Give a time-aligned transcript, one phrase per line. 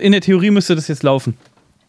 [0.00, 1.36] In der Theorie müsste das jetzt laufen.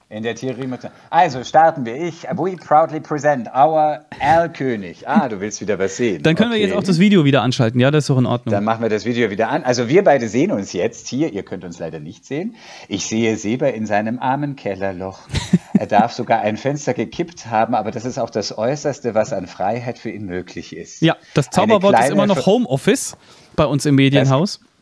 [0.09, 0.92] In der Theorie müsste.
[1.09, 1.96] Also starten wir.
[1.96, 5.08] Ich, we proudly present our Erlkönig.
[5.08, 6.21] Ah, du willst wieder was sehen.
[6.21, 6.60] Dann können okay.
[6.60, 7.79] wir jetzt auch das Video wieder anschalten.
[7.79, 8.52] Ja, das ist doch in Ordnung.
[8.52, 9.63] Dann machen wir das Video wieder an.
[9.63, 11.33] Also wir beide sehen uns jetzt hier.
[11.33, 12.54] Ihr könnt uns leider nicht sehen.
[12.89, 15.22] Ich sehe Seber in seinem armen Kellerloch.
[15.74, 19.48] er darf sogar ein Fenster gekippt haben, aber das ist auch das Äußerste, was an
[19.48, 21.02] Freiheit für ihn möglich ist.
[21.02, 23.17] Ja, das Zauberwort ist immer noch Homeoffice
[23.55, 24.59] bei uns im Medienhaus.
[24.59, 24.74] Das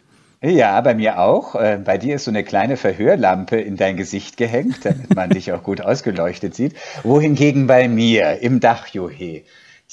[0.44, 1.56] ja, bei mir auch.
[1.56, 5.52] Äh, bei dir ist so eine kleine Verhörlampe in dein Gesicht gehängt, damit man dich
[5.52, 6.76] auch gut ausgeleuchtet sieht.
[7.04, 9.44] Wohingegen bei mir im Dachjohe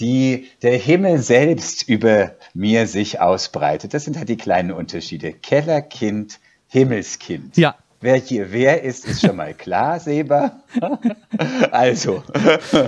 [0.00, 3.94] die der Himmel selbst über mir sich ausbreitet.
[3.94, 5.32] Das sind halt die kleinen Unterschiede.
[5.32, 7.56] Kellerkind, Himmelskind.
[7.56, 10.62] Ja, Wer hier wer ist, ist schon mal klar, Seba.
[11.70, 12.22] also.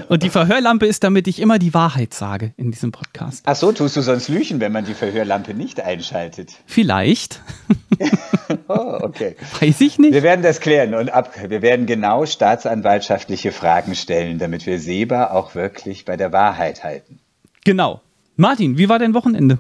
[0.09, 3.43] Und die Verhörlampe ist, damit ich immer die Wahrheit sage in diesem Podcast.
[3.45, 6.52] Ach so, tust du sonst lügen, wenn man die Verhörlampe nicht einschaltet?
[6.65, 7.41] Vielleicht.
[8.69, 9.37] oh, okay.
[9.61, 10.15] Weiß ich nicht.
[10.15, 15.32] Wir werden das klären und ab, wir werden genau staatsanwaltschaftliche Fragen stellen, damit wir Seba
[15.32, 17.19] auch wirklich bei der Wahrheit halten.
[17.66, 18.01] Genau.
[18.37, 19.59] Martin, wie war dein Wochenende?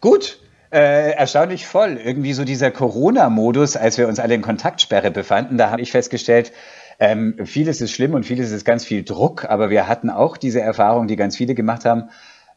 [0.00, 0.38] Gut,
[0.74, 1.98] äh, erstaunlich voll.
[2.02, 6.52] Irgendwie so dieser Corona-Modus, als wir uns alle in Kontaktsperre befanden, da habe ich festgestellt,
[6.98, 10.60] ähm, vieles ist schlimm und vieles ist ganz viel Druck, aber wir hatten auch diese
[10.60, 12.10] Erfahrung, die ganz viele gemacht haben,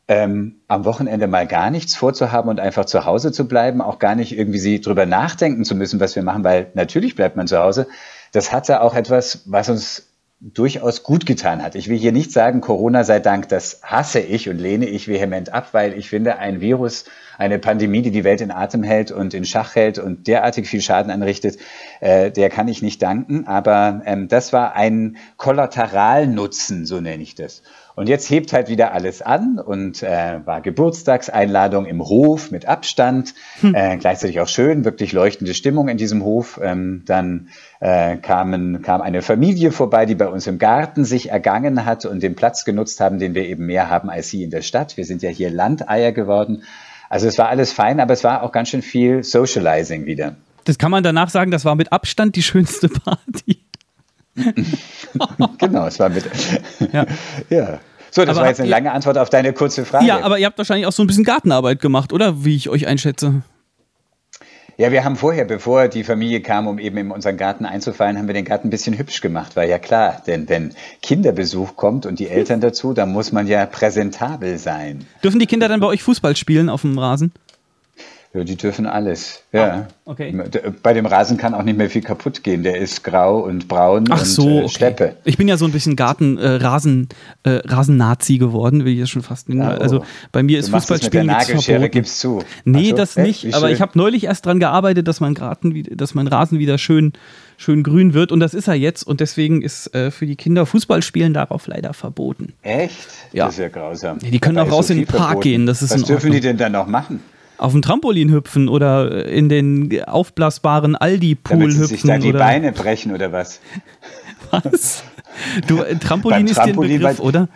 [0.07, 4.15] ähm, am Wochenende mal gar nichts vorzuhaben und einfach zu Hause zu bleiben, auch gar
[4.15, 7.59] nicht irgendwie sie drüber nachdenken zu müssen, was wir machen, weil natürlich bleibt man zu
[7.59, 7.87] Hause.
[8.31, 10.07] Das hatte auch etwas, was uns
[10.39, 11.75] durchaus gut getan hat.
[11.75, 15.53] Ich will hier nicht sagen, Corona sei Dank, das hasse ich und lehne ich vehement
[15.53, 17.05] ab, weil ich finde, ein Virus,
[17.37, 20.81] eine Pandemie, die die Welt in Atem hält und in Schach hält und derartig viel
[20.81, 21.57] Schaden anrichtet,
[21.99, 23.47] äh, der kann ich nicht danken.
[23.47, 27.61] Aber ähm, das war ein Kollateralnutzen, so nenne ich das.
[27.97, 33.33] Und jetzt hebt halt wieder alles an und äh, war Geburtstagseinladung im Hof mit Abstand,
[33.61, 33.73] hm.
[33.73, 36.59] äh, gleichzeitig auch schön, wirklich leuchtende Stimmung in diesem Hof.
[36.61, 37.47] Ähm, dann
[37.79, 42.21] äh, kamen, kam eine Familie vorbei, die bei uns im Garten sich ergangen hat und
[42.21, 44.95] den Platz genutzt haben, den wir eben mehr haben als sie in der Stadt.
[44.95, 46.61] Wir sind ja hier Landeier geworden.
[47.09, 50.35] Also es war alles fein, aber es war auch ganz schön viel Socializing wieder.
[50.65, 53.59] Das kann man danach sagen, das war mit Abstand die schönste Party.
[55.57, 56.25] genau, es war mit.
[56.91, 57.05] Ja.
[57.49, 57.79] ja.
[58.11, 60.05] So, das aber war jetzt eine lange Antwort auf deine kurze Frage.
[60.05, 62.43] Ja, aber ihr habt wahrscheinlich auch so ein bisschen Gartenarbeit gemacht, oder?
[62.43, 63.41] Wie ich euch einschätze.
[64.79, 68.27] Ja, wir haben vorher, bevor die Familie kam, um eben in unseren Garten einzufallen, haben
[68.27, 69.55] wir den Garten ein bisschen hübsch gemacht.
[69.55, 70.71] Weil ja klar, denn wenn
[71.01, 75.07] Kinderbesuch kommt und die Eltern dazu, dann muss man ja präsentabel sein.
[75.23, 77.31] Dürfen die Kinder dann bei euch Fußball spielen auf dem Rasen?
[78.37, 79.41] Ja, die dürfen alles.
[79.51, 79.65] Ja.
[79.65, 80.33] Ah, okay.
[80.83, 82.61] Bei dem Rasen kann auch nicht mehr viel kaputt gehen.
[82.61, 84.69] Der ist grau und braun Ach und so, äh, okay.
[84.69, 85.15] Steppe.
[85.23, 89.23] Ich bin ja so ein bisschen Garten äh, äh, Rasennazi geworden, will ich das schon
[89.23, 89.61] fast nennen.
[89.61, 89.81] Ja, oh.
[89.81, 92.43] Also bei mir ist Fußballspielen mit der Nagelschere gibst zu.
[92.63, 96.13] Nee, so, das nicht, aber ich habe neulich erst daran gearbeitet, dass mein Garten dass
[96.13, 97.13] mein Rasen wieder schön
[97.57, 100.67] schön grün wird und das ist er jetzt und deswegen ist äh, für die Kinder
[100.67, 102.53] Fußballspielen darauf leider verboten.
[102.61, 103.07] Echt?
[103.33, 103.45] Ja.
[103.45, 104.19] Das ist ja grausam.
[104.21, 105.41] Ja, die können auch raus so in den Park verboten.
[105.41, 107.19] gehen, das ist Was dürfen die denn dann noch machen?
[107.57, 111.85] Auf dem Trampolin hüpfen oder in den aufblasbaren Aldi-Pool hüpfen.
[111.85, 113.59] sich da die oder Beine brechen oder was?
[114.51, 115.03] Was?
[115.67, 117.49] Du, Trampolin ist Trampolin dir Begriff, bei, oder?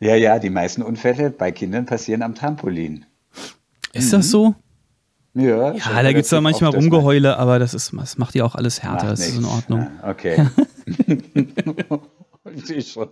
[0.00, 3.04] Ja, ja, die meisten Unfälle bei Kindern passieren am Trampolin.
[3.92, 4.16] Ist mhm.
[4.16, 4.54] das so?
[5.34, 8.54] Ja, ja da gibt es da manchmal Rumgeheule, aber das, ist, das macht ja auch
[8.54, 9.08] alles härter.
[9.08, 9.34] Das nichts.
[9.34, 9.88] ist in Ordnung.
[10.02, 10.46] Ja, okay.
[12.68, 13.08] ich schon.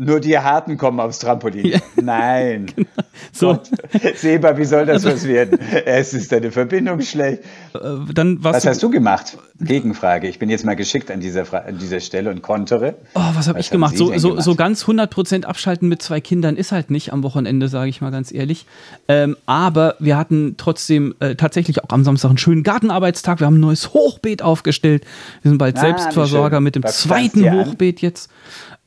[0.00, 1.66] Nur die Harten kommen aufs Trampolin.
[1.66, 1.80] Ja.
[2.00, 2.66] Nein.
[2.74, 2.88] Genau.
[3.32, 3.48] So.
[3.48, 3.68] Gott.
[4.14, 5.58] Seba, wie soll das also, was werden?
[5.84, 7.42] Es ist deine Verbindung schlecht.
[7.74, 9.36] Äh, dann was hast du gemacht?
[9.60, 10.28] Gegenfrage.
[10.28, 12.94] Ich bin jetzt mal geschickt an dieser, Fra an dieser Stelle und kontere.
[13.14, 13.96] Oh, was habe ich gemacht?
[13.96, 14.44] So, so, gemacht?
[14.44, 18.10] so ganz 100% abschalten mit zwei Kindern ist halt nicht am Wochenende, sage ich mal
[18.10, 18.66] ganz ehrlich.
[19.08, 23.40] Ähm, aber wir hatten trotzdem äh, tatsächlich auch am Samstag einen schönen Gartenarbeitstag.
[23.40, 25.04] Wir haben ein neues Hochbeet aufgestellt.
[25.42, 28.30] Wir sind bald ah, Selbstversorger mit dem was zweiten Hochbeet jetzt.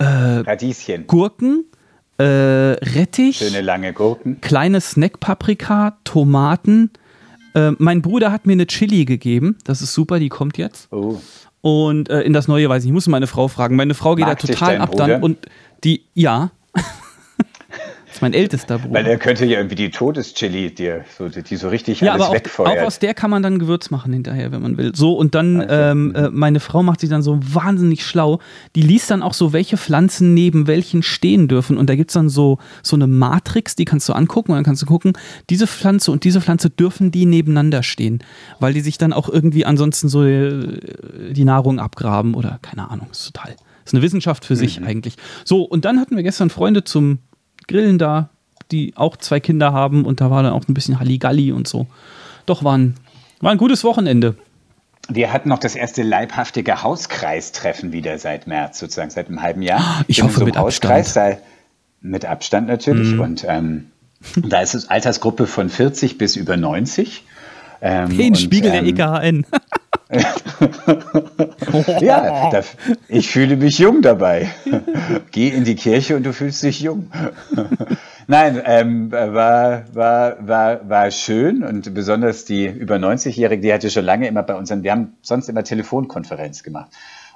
[0.02, 1.06] Äh, Radieschen.
[1.06, 1.66] Gurken,
[2.18, 3.38] äh, Rettich.
[3.38, 4.42] Schöne lange Gurken.
[4.42, 6.90] Kleine Snackpaprika, Tomaten.
[7.54, 9.58] Äh, mein Bruder hat mir eine Chili gegeben.
[9.64, 10.92] Das ist super, die kommt jetzt.
[10.92, 11.20] Oh.
[11.62, 13.76] Und äh, in das neue weiß ich, ich muss meine Frau fragen.
[13.76, 15.38] Meine Frau geht Mag da total ab dann und
[15.84, 16.52] die, ja,
[18.12, 18.94] ist mein ältester Bruder.
[18.94, 22.32] Weil er könnte ja irgendwie die Todeschili dir, so, die so richtig ja, alles aber
[22.32, 22.80] auch, wegfeuert.
[22.80, 24.94] auch aus der kann man dann Gewürz machen hinterher, wenn man will.
[24.96, 28.40] So, und dann, also, ähm, äh, meine Frau macht sich dann so wahnsinnig schlau.
[28.76, 31.78] Die liest dann auch so, welche Pflanzen neben welchen stehen dürfen.
[31.78, 34.66] Und da gibt es dann so, so eine Matrix, die kannst du angucken und dann
[34.66, 35.14] kannst du gucken,
[35.50, 38.20] diese Pflanze und diese Pflanze dürfen die nebeneinander stehen.
[38.60, 40.80] Weil die sich dann auch irgendwie ansonsten so äh,
[41.32, 43.56] die Nahrung abgraben oder keine Ahnung, ist total.
[43.86, 44.60] Ist eine Wissenschaft für mhm.
[44.60, 45.16] sich eigentlich.
[45.46, 47.20] So, und dann hatten wir gestern Freunde zum
[47.68, 48.30] Grillen da,
[48.72, 51.88] die auch zwei Kinder haben und da war dann auch ein bisschen Halligalli und so.
[52.46, 52.96] Doch war ein,
[53.40, 54.36] war ein gutes Wochenende.
[55.10, 60.04] wir hatten noch das erste leibhaftige Hauskreistreffen wieder seit März, sozusagen seit einem halben Jahr.
[60.08, 61.42] Ich hoffe so mit Hauskreis, Abstand.
[62.02, 63.14] mit Abstand natürlich.
[63.14, 63.20] Mhm.
[63.20, 63.92] Und ähm,
[64.36, 67.24] da ist es Altersgruppe von 40 bis über 90.
[67.82, 69.46] Ähm, Den Spiegel ähm, der EKHN.
[72.02, 72.62] ja, da,
[73.08, 74.50] ich fühle mich jung dabei.
[75.32, 77.10] Geh in die Kirche und du fühlst dich jung.
[78.28, 84.04] Nein, ähm, war, war, war, war schön und besonders die über 90-Jährige, die hatte schon
[84.06, 86.92] lange immer bei uns, wir haben sonst immer Telefonkonferenz gemacht.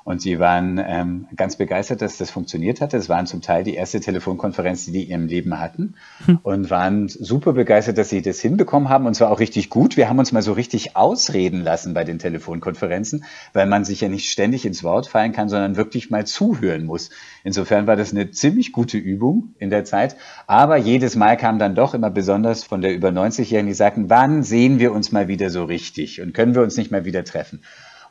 [0.06, 2.96] Und sie waren ähm, ganz begeistert, dass das funktioniert hatte.
[2.96, 5.96] Es waren zum Teil die erste Telefonkonferenz, die die in ihrem Leben hatten.
[6.28, 6.38] Hm.
[6.44, 9.08] Und waren super begeistert, dass sie das hinbekommen haben.
[9.08, 9.98] Und zwar auch richtig gut.
[9.98, 14.08] Wir haben uns mal so richtig ausreden lassen bei den Telefonkonferenzen, weil man sich ja
[14.08, 17.10] nicht ständig ins Wort fallen kann, sondern wirklich mal zuhören muss.
[17.44, 20.18] Insofern war das eine ziemlich gute Übung in der Zeit.
[20.46, 24.44] Aber jedes Mal kam dann doch immer besonders von der über 90-Jährigen, die sagten, wann
[24.44, 27.62] sehen wir uns mal wieder so richtig und können wir uns nicht mal wieder treffen?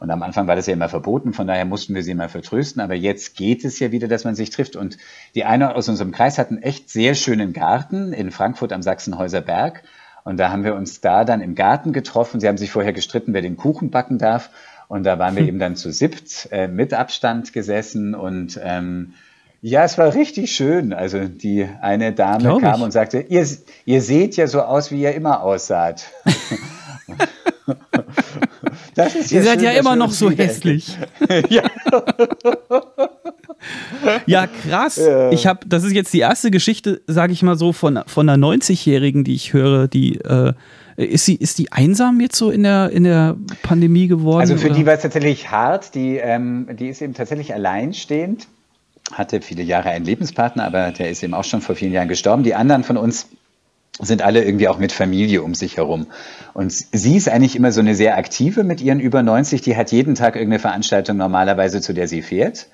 [0.05, 2.83] Und am Anfang war das ja immer verboten, von daher mussten wir sie mal vertrösten.
[2.83, 4.77] Aber jetzt geht es ja wieder, dass man sich trifft.
[4.77, 4.99] Und
[5.35, 9.41] die eine aus unserem Kreis hat einen echt sehr schönen Garten in Frankfurt am Sachsenhäuser
[9.41, 9.83] Berg.
[10.23, 12.39] Und da haben wir uns da dann im Garten getroffen.
[12.39, 14.51] Sie haben sich vorher gestritten, wer den Kuchen backen darf.
[14.89, 15.49] Und da waren wir hm.
[15.49, 19.15] eben dann zu siebt äh, mit Abstand gesessen und ähm,
[19.63, 20.93] ja, es war richtig schön.
[20.93, 22.85] Also die eine Dame Glaub kam ich.
[22.85, 23.49] und sagte, ihr,
[23.87, 26.11] ihr seht ja so aus, wie ihr immer aussaht.
[28.95, 30.97] Das ist ja Ihr seid schön, ja immer noch so hässlich.
[31.49, 31.63] ja.
[34.27, 34.97] ja, krass.
[34.97, 35.31] Ja.
[35.31, 38.47] Ich habe, das ist jetzt die erste Geschichte, sage ich mal so, von, von einer
[38.47, 40.53] 90-Jährigen, die ich höre, die äh,
[40.97, 44.41] ist sie, ist die einsam jetzt so in der, in der Pandemie geworden?
[44.41, 44.77] Also für oder?
[44.77, 45.95] die war es tatsächlich hart.
[45.95, 48.47] Die, ähm, die ist eben tatsächlich alleinstehend,
[49.13, 52.45] hatte viele Jahre einen Lebenspartner, aber der ist eben auch schon vor vielen Jahren gestorben.
[52.45, 53.29] Die anderen von uns
[54.01, 56.07] sind alle irgendwie auch mit Familie um sich herum.
[56.53, 59.93] Und sie ist eigentlich immer so eine sehr aktive mit ihren über 90, die hat
[59.93, 62.67] jeden Tag irgendeine Veranstaltung normalerweise, zu der sie fährt.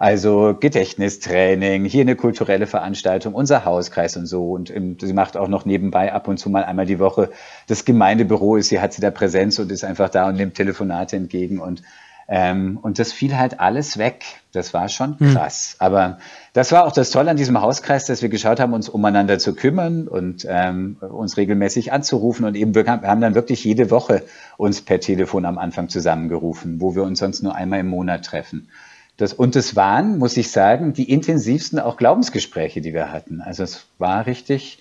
[0.00, 4.50] Also Gedächtnistraining, hier eine kulturelle Veranstaltung, unser Hauskreis und so.
[4.50, 7.30] Und sie macht auch noch nebenbei ab und zu mal einmal die Woche
[7.68, 11.16] das Gemeindebüro ist, sie hat sie da Präsenz und ist einfach da und nimmt Telefonate
[11.16, 11.82] entgegen und
[12.26, 14.24] ähm, und das fiel halt alles weg.
[14.52, 15.34] Das war schon hm.
[15.34, 15.76] krass.
[15.78, 15.86] Mhm.
[15.86, 16.18] Aber
[16.54, 19.56] das war auch das Tolle an diesem Hauskreis, dass wir geschaut haben, uns umeinander zu
[19.56, 22.44] kümmern und ähm, uns regelmäßig anzurufen.
[22.44, 24.22] Und eben wir haben dann wirklich jede Woche
[24.56, 28.68] uns per Telefon am Anfang zusammengerufen, wo wir uns sonst nur einmal im Monat treffen.
[29.16, 33.40] Das, und es waren, muss ich sagen, die intensivsten auch Glaubensgespräche, die wir hatten.
[33.40, 34.78] Also es war richtig,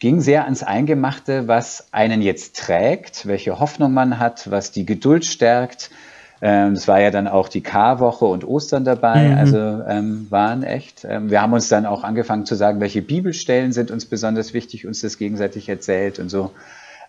[0.00, 5.24] ging sehr ans Eingemachte, was einen jetzt trägt, welche Hoffnung man hat, was die Geduld
[5.24, 5.90] stärkt,
[6.40, 9.38] ähm, es war ja dann auch die Karwoche und Ostern dabei, mhm.
[9.38, 11.04] also ähm, waren echt.
[11.08, 14.86] Ähm, wir haben uns dann auch angefangen zu sagen, welche Bibelstellen sind uns besonders wichtig,
[14.86, 16.52] uns das gegenseitig erzählt und so.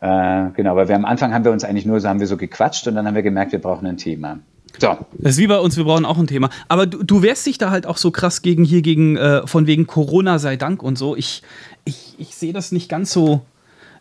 [0.01, 2.37] Äh, genau, weil wir am Anfang haben wir uns eigentlich nur so, haben wir so
[2.37, 4.39] gequatscht und dann haben wir gemerkt, wir brauchen ein Thema.
[4.77, 4.97] So.
[5.17, 6.49] Das ist wie bei uns, wir brauchen auch ein Thema.
[6.67, 9.67] Aber du, du wehrst dich da halt auch so krass gegen hier, gegen, äh, von
[9.67, 11.15] wegen Corona sei Dank und so.
[11.15, 11.43] Ich,
[11.85, 13.41] ich, ich sehe das nicht ganz so,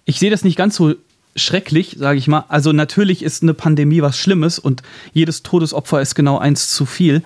[0.04, 0.94] ich sehe das nicht ganz so
[1.38, 2.44] schrecklich, sage ich mal.
[2.48, 4.82] Also natürlich ist eine Pandemie was Schlimmes und
[5.12, 7.22] jedes Todesopfer ist genau eins zu viel.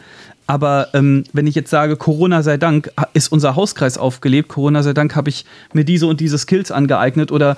[0.46, 4.92] Aber ähm, wenn ich jetzt sage, Corona sei Dank, ist unser Hauskreis aufgelebt, Corona sei
[4.92, 7.56] Dank habe ich mir diese und diese Skills angeeignet oder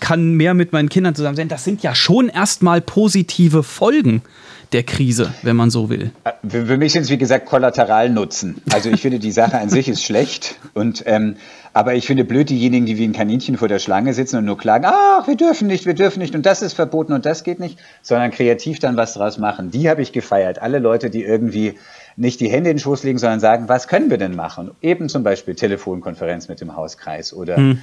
[0.00, 4.22] kann mehr mit meinen Kindern zusammen sein, das sind ja schon erstmal positive Folgen
[4.72, 6.12] der Krise, wenn man so will.
[6.48, 8.62] Für mich sind es, wie gesagt, Kollateralnutzen.
[8.72, 10.56] Also ich finde, die Sache an sich ist schlecht.
[10.74, 11.36] Und, ähm,
[11.72, 14.58] aber ich finde blöd diejenigen, die wie ein Kaninchen vor der Schlange sitzen und nur
[14.58, 17.60] klagen, ach, wir dürfen nicht, wir dürfen nicht und das ist verboten und das geht
[17.60, 19.70] nicht, sondern kreativ dann was draus machen.
[19.70, 20.60] Die habe ich gefeiert.
[20.60, 21.74] Alle Leute, die irgendwie
[22.16, 24.72] nicht die Hände in den Schoß legen, sondern sagen, was können wir denn machen?
[24.82, 27.78] Eben zum Beispiel Telefonkonferenz mit dem Hauskreis oder hm.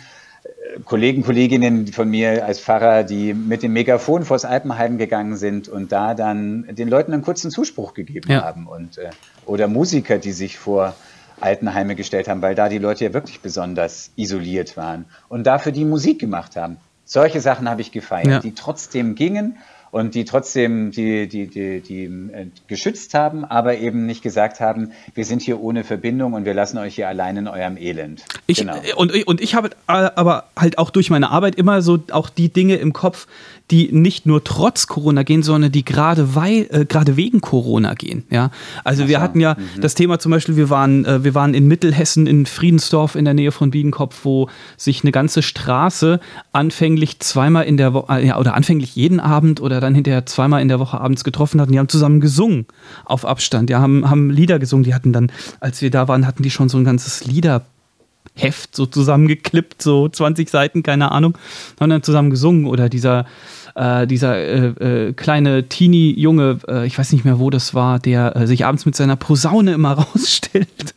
[0.86, 5.92] Kollegen, Kolleginnen von mir als Pfarrer, die mit dem Megafon vors Alpenheim gegangen sind und
[5.92, 8.44] da dann den Leuten einen kurzen Zuspruch gegeben ja.
[8.44, 8.68] haben.
[8.68, 9.10] Und, äh,
[9.46, 10.96] oder Musiker, die sich vor
[11.40, 15.86] Altenheime gestellt haben, weil da die Leute ja wirklich besonders isoliert waren und dafür die
[15.86, 16.78] Musik gemacht haben.
[17.06, 18.40] Solche Sachen habe ich gefeiert, ja.
[18.40, 19.58] die trotzdem gingen
[19.92, 24.92] und die trotzdem die, die, die, die äh, geschützt haben, aber eben nicht gesagt haben,
[25.14, 28.24] wir sind hier ohne Verbindung und wir lassen euch hier allein in eurem Elend.
[28.48, 28.76] Ich, genau.
[28.96, 32.76] und, und ich habe aber halt auch durch meine Arbeit immer so auch die Dinge
[32.76, 33.28] im Kopf,
[33.70, 38.24] die nicht nur trotz Corona gehen, sondern die gerade weil äh, gerade wegen Corona gehen.
[38.30, 38.52] Ja,
[38.84, 39.22] also Ach wir so.
[39.22, 39.82] hatten ja mhm.
[39.82, 43.34] das Thema zum Beispiel, wir waren äh, wir waren in Mittelhessen in Friedensdorf in der
[43.34, 46.20] Nähe von Biedenkopf, wo sich eine ganze Straße
[46.54, 50.62] anfänglich zweimal in der Woche äh, ja, oder anfänglich jeden Abend oder dann hinterher zweimal
[50.62, 51.74] in der Woche abends getroffen hatten.
[51.74, 52.68] Die haben zusammen gesungen
[53.04, 53.70] auf Abstand.
[53.70, 54.86] Ja, haben haben Lieder gesungen.
[54.86, 57.66] Die hatten dann, als wir da waren, hatten die schon so ein ganzes Lieder
[58.38, 61.38] Heft so zusammengeklippt, so 20 Seiten, keine Ahnung,
[61.80, 63.26] haben dann zusammen gesungen oder dieser
[63.78, 68.36] äh, dieser äh, äh, kleine Teenie-Junge, äh, ich weiß nicht mehr, wo das war, der
[68.36, 70.96] äh, sich abends mit seiner Posaune immer rausstellt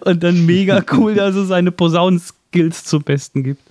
[0.00, 3.62] und dann mega cool also seine Posaunenskills zum Besten gibt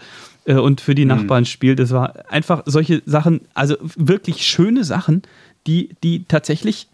[0.45, 1.09] äh, und für die mhm.
[1.09, 1.79] Nachbarn spielt.
[1.79, 5.23] Das war einfach solche Sachen, also wirklich schöne Sachen,
[5.65, 6.87] die, die tatsächlich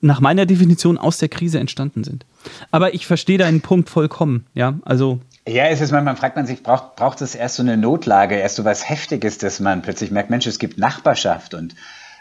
[0.00, 2.24] nach meiner Definition aus der Krise entstanden sind.
[2.70, 4.78] Aber ich verstehe deinen Punkt vollkommen, ja.
[4.84, 8.36] Also ja, es ist manchmal fragt man sich, braucht, braucht es erst so eine Notlage,
[8.36, 11.74] erst so was Heftiges, dass man plötzlich merkt, Mensch, es gibt Nachbarschaft und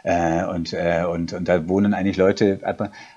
[0.03, 2.59] äh, und, äh, und, und da wohnen eigentlich Leute.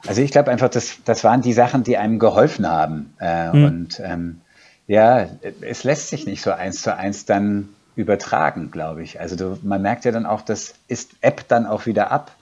[0.07, 3.14] Also ich glaube einfach, das, das waren die Sachen, die einem geholfen haben.
[3.21, 3.64] Äh, mhm.
[3.64, 4.40] Und ähm,
[4.88, 5.29] ja,
[5.61, 9.21] es lässt sich nicht so eins zu eins dann übertragen, glaube ich.
[9.21, 12.33] Also du, man merkt ja dann auch, das ist App dann auch wieder ab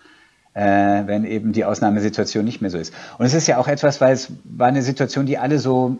[0.58, 2.92] äh, wenn eben die Ausnahmesituation nicht mehr so ist.
[3.18, 5.98] Und es ist ja auch etwas, weil es war eine Situation, die alle so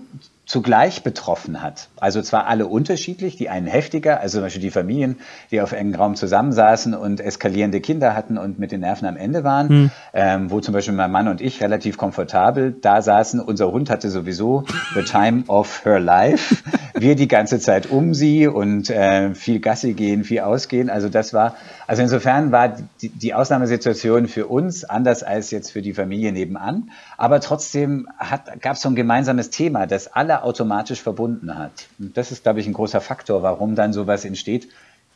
[0.49, 1.91] zugleich betroffen hat.
[1.97, 5.19] Also zwar alle unterschiedlich, die einen heftiger, also zum Beispiel die Familien,
[5.51, 9.45] die auf engem Raum zusammensaßen und eskalierende Kinder hatten und mit den Nerven am Ende
[9.45, 9.91] waren, hm.
[10.15, 13.41] ähm, wo zum Beispiel mein Mann und ich relativ komfortabel da saßen.
[13.41, 14.65] Unser Hund hatte sowieso
[14.95, 16.57] the time of her life.
[16.95, 20.89] Wir die ganze Zeit um sie und äh, viel Gassi gehen, viel ausgehen.
[20.89, 25.83] Also das war, also insofern war die, die Ausnahmesituation für uns anders als jetzt für
[25.83, 26.91] die Familie nebenan.
[27.19, 28.07] Aber trotzdem
[28.61, 31.89] gab es so ein gemeinsames Thema, das alle automatisch verbunden hat.
[31.99, 34.69] Und das ist, glaube ich, ein großer Faktor, warum dann sowas entsteht,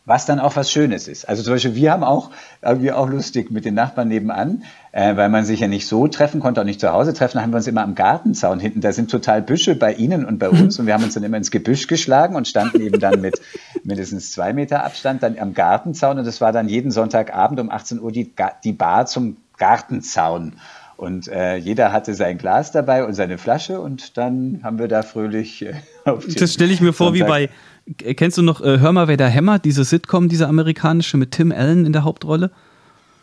[0.05, 1.29] was dann auch was Schönes ist.
[1.29, 2.31] Also zum Beispiel, wir haben auch
[2.61, 6.41] irgendwie auch lustig mit den Nachbarn nebenan, äh, weil man sich ja nicht so treffen
[6.41, 8.81] konnte, auch nicht zu Hause treffen, haben wir uns immer am Gartenzaun hinten.
[8.81, 11.37] Da sind total Büsche bei Ihnen und bei uns und wir haben uns dann immer
[11.37, 13.41] ins Gebüsch geschlagen und standen eben dann mit
[13.85, 18.01] mindestens zwei Meter Abstand dann am Gartenzaun und das war dann jeden Sonntagabend um 18
[18.01, 20.55] Uhr die, die Bar zum Gartenzaun.
[21.03, 25.03] Und äh, jeder hatte sein Glas dabei und seine Flasche und dann haben wir da
[25.03, 27.27] fröhlich äh, auf Das stelle ich mir vor, Sonntag.
[27.27, 27.49] wie
[27.97, 31.33] bei, kennst du noch äh, Hör mal, wer da hämmert, diese Sitcom, diese amerikanische mit
[31.33, 32.53] Tim Allen in der Hauptrolle?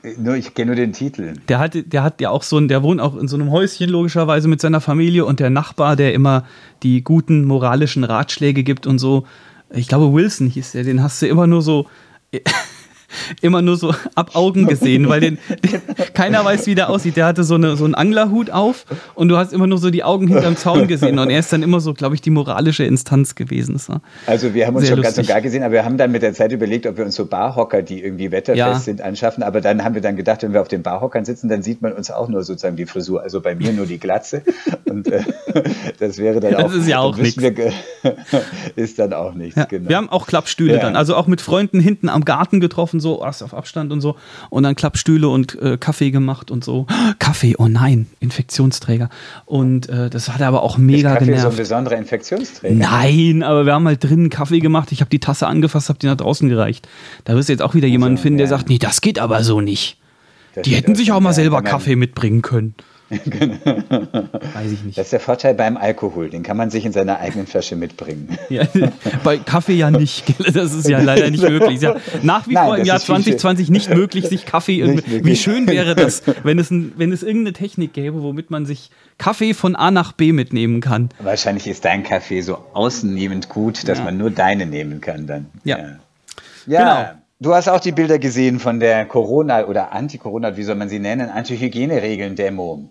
[0.03, 1.35] Äh, nur, ich kenne nur den Titel.
[1.47, 3.89] Der hat, der hat ja auch so ein, der wohnt auch in so einem Häuschen
[3.89, 6.43] logischerweise mit seiner Familie und der Nachbar, der immer
[6.83, 9.25] die guten moralischen Ratschläge gibt und so.
[9.69, 11.87] Ich glaube, Wilson hieß der, den hast du immer nur so
[13.41, 15.81] immer nur so ab Augen gesehen, weil den, den,
[16.13, 17.17] keiner weiß, wie der aussieht.
[17.17, 18.85] Der hatte so, eine, so einen Anglerhut auf
[19.15, 21.19] und du hast immer nur so die Augen hinterm Zaun gesehen.
[21.19, 23.79] Und er ist dann immer so, glaube ich, die moralische Instanz gewesen.
[24.25, 25.15] Also wir haben uns schon lustig.
[25.15, 27.15] ganz und gar gesehen, aber wir haben dann mit der Zeit überlegt, ob wir uns
[27.15, 28.79] so Barhocker, die irgendwie wetterfest ja.
[28.79, 29.43] sind, anschaffen.
[29.43, 31.93] Aber dann haben wir dann gedacht, wenn wir auf den Barhockern sitzen, dann sieht man
[31.93, 33.21] uns auch nur sozusagen die Frisur.
[33.21, 34.41] Also bei mir nur die Glatze.
[34.85, 35.23] Und äh,
[35.99, 36.67] das wäre dann das auch.
[36.67, 37.41] Das ist ja auch nichts.
[38.75, 39.65] ist dann auch nichts, ja.
[39.65, 39.89] genau.
[39.89, 40.79] Wir haben auch Klappstühle ja.
[40.79, 40.95] dann.
[40.95, 44.15] Also auch mit Freunden hinten am Garten getroffen getroffen, so erst auf Abstand und so.
[44.49, 46.85] Und dann Klappstühle und äh, Kaffee gemacht und so.
[47.19, 49.09] Kaffee, oh nein, Infektionsträger.
[49.45, 51.43] Und äh, das hat aber auch mega ist Kaffee genervt.
[51.43, 52.75] so ein besonderer Infektionsträger?
[52.75, 54.91] Nein, aber wir haben halt drinnen Kaffee gemacht.
[54.91, 56.87] Ich habe die Tasse angefasst, habe die nach draußen gereicht.
[57.25, 59.43] Da wirst du jetzt auch wieder jemanden also, finden, der sagt, nee, das geht aber
[59.43, 59.97] so nicht.
[60.55, 62.73] Das die hätten sich auch mal selber Kaffee mitbringen können.
[63.09, 64.97] Weiß ich nicht.
[64.97, 66.29] Das ist der Vorteil beim Alkohol.
[66.29, 68.37] Den kann man sich in seiner eigenen Flasche mitbringen.
[68.49, 68.63] Ja,
[69.23, 70.25] bei Kaffee ja nicht.
[70.55, 71.81] Das ist ja leider nicht möglich.
[71.81, 74.83] Ja nach wie Nein, vor im Jahr 2020 nicht möglich, sich Kaffee.
[74.83, 78.65] Nicht wie schön wäre das, wenn es, ein, wenn es irgendeine Technik gäbe, womit man
[78.65, 81.09] sich Kaffee von A nach B mitnehmen kann.
[81.19, 84.05] Wahrscheinlich ist dein Kaffee so außennehmend gut, dass ja.
[84.05, 85.47] man nur deine nehmen kann dann.
[85.63, 85.77] Ja.
[85.77, 85.85] Ja.
[86.65, 86.79] ja.
[86.79, 87.19] Genau.
[87.41, 90.99] Du hast auch die Bilder gesehen von der Corona- oder Anti-Corona, wie soll man sie
[90.99, 92.89] nennen, Anti-Hygieneregeln-Demo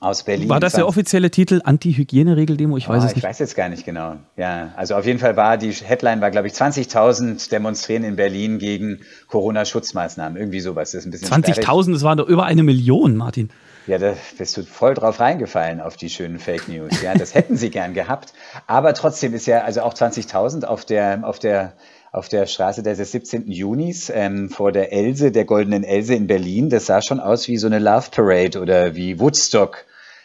[0.00, 0.48] aus Berlin.
[0.48, 2.76] War das der offizielle Titel Anti-Hygieneregel-Demo?
[2.76, 3.18] Ich weiß oh, es nicht.
[3.18, 4.16] Ich weiß jetzt gar nicht genau.
[4.36, 8.58] Ja, also auf jeden Fall war die Headline war, glaube ich, 20.000 demonstrieren in Berlin
[8.58, 10.38] gegen Corona-Schutzmaßnahmen.
[10.38, 10.92] Irgendwie sowas.
[10.92, 13.50] Das ist ein bisschen 20.000, das waren doch über eine Million, Martin.
[13.86, 17.00] Ja, da bist du voll drauf reingefallen auf die schönen Fake News.
[17.00, 18.34] Ja, das hätten sie gern gehabt.
[18.66, 21.72] Aber trotzdem ist ja, also auch 20.000 auf der, auf der
[22.12, 23.50] auf der Straße des 17.
[23.50, 26.70] Junis ähm, vor der Else, der Goldenen Else in Berlin.
[26.70, 29.84] Das sah schon aus wie so eine Love Parade oder wie Woodstock.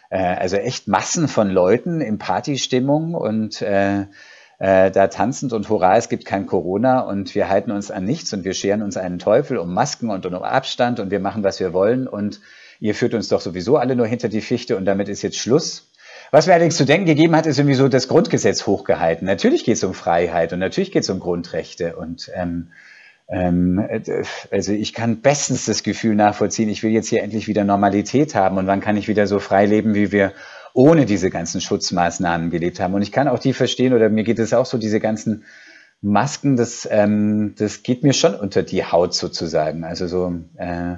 [0.10, 4.06] Äh, also echt Massen von Leuten in Partystimmung und äh,
[4.60, 8.32] äh, da tanzend und hurra, es gibt kein Corona und wir halten uns an nichts
[8.34, 11.60] und wir scheren uns einen Teufel um Masken und um Abstand und wir machen, was
[11.60, 12.40] wir wollen und
[12.80, 15.90] ihr führt uns doch sowieso alle nur hinter die Fichte und damit ist jetzt Schluss.
[16.34, 19.28] Was mir allerdings zu denken gegeben hat, ist irgendwie so das Grundgesetz hochgehalten.
[19.28, 21.96] Natürlich geht es um Freiheit und natürlich geht es um Grundrechte.
[21.96, 22.70] Und ähm,
[23.28, 23.80] ähm,
[24.50, 28.58] also ich kann bestens das Gefühl nachvollziehen, ich will jetzt hier endlich wieder Normalität haben
[28.58, 30.34] und wann kann ich wieder so frei leben, wie wir
[30.74, 32.96] ohne diese ganzen Schutzmaßnahmen gelebt haben.
[32.96, 35.44] Und ich kann auch die verstehen, oder mir geht es auch so, diese ganzen
[36.02, 39.84] Masken, das, ähm, das geht mir schon unter die Haut sozusagen.
[39.84, 40.96] Also so, äh,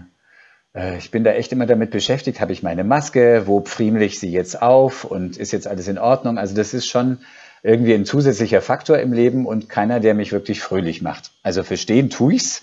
[0.97, 4.29] ich bin da echt immer damit beschäftigt, habe ich meine Maske, wo pfriemel ich sie
[4.29, 6.37] jetzt auf und ist jetzt alles in Ordnung?
[6.37, 7.19] Also das ist schon
[7.63, 11.31] irgendwie ein zusätzlicher Faktor im Leben und keiner, der mich wirklich fröhlich macht.
[11.43, 12.61] Also verstehen tue ich's,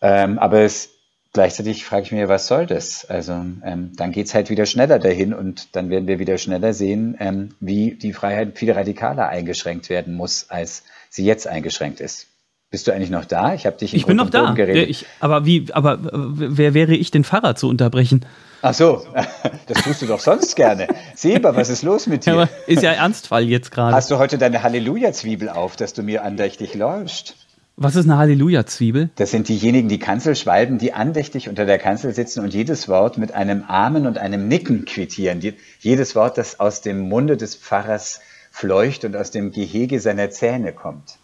[0.00, 0.90] ähm, aber es,
[1.32, 3.04] gleichzeitig frage ich mich, was soll das?
[3.04, 7.16] Also ähm, dann geht's halt wieder schneller dahin und dann werden wir wieder schneller sehen,
[7.20, 12.31] ähm, wie die Freiheit viel radikaler eingeschränkt werden muss, als sie jetzt eingeschränkt ist.
[12.72, 13.52] Bist du eigentlich noch da?
[13.52, 14.56] Ich habe dich Ich bin noch da.
[14.56, 18.24] Ich, aber wie, aber wer wäre ich, den Fahrer zu unterbrechen?
[18.62, 19.04] Ach so,
[19.66, 20.88] das tust du doch sonst gerne.
[21.14, 22.34] Seba, was ist los mit dir?
[22.34, 23.94] Ja, ist ja Ernstfall jetzt gerade.
[23.94, 27.34] Hast du heute deine Halleluja-Zwiebel auf, dass du mir andächtig läufst?
[27.76, 29.10] Was ist eine Halleluja-Zwiebel?
[29.16, 33.34] Das sind diejenigen, die Kanzelschwalben, die andächtig unter der Kanzel sitzen und jedes Wort mit
[33.34, 35.40] einem Amen und einem Nicken quittieren.
[35.40, 40.30] Die, jedes Wort, das aus dem Munde des Pfarrers fleucht und aus dem Gehege seiner
[40.30, 41.18] Zähne kommt.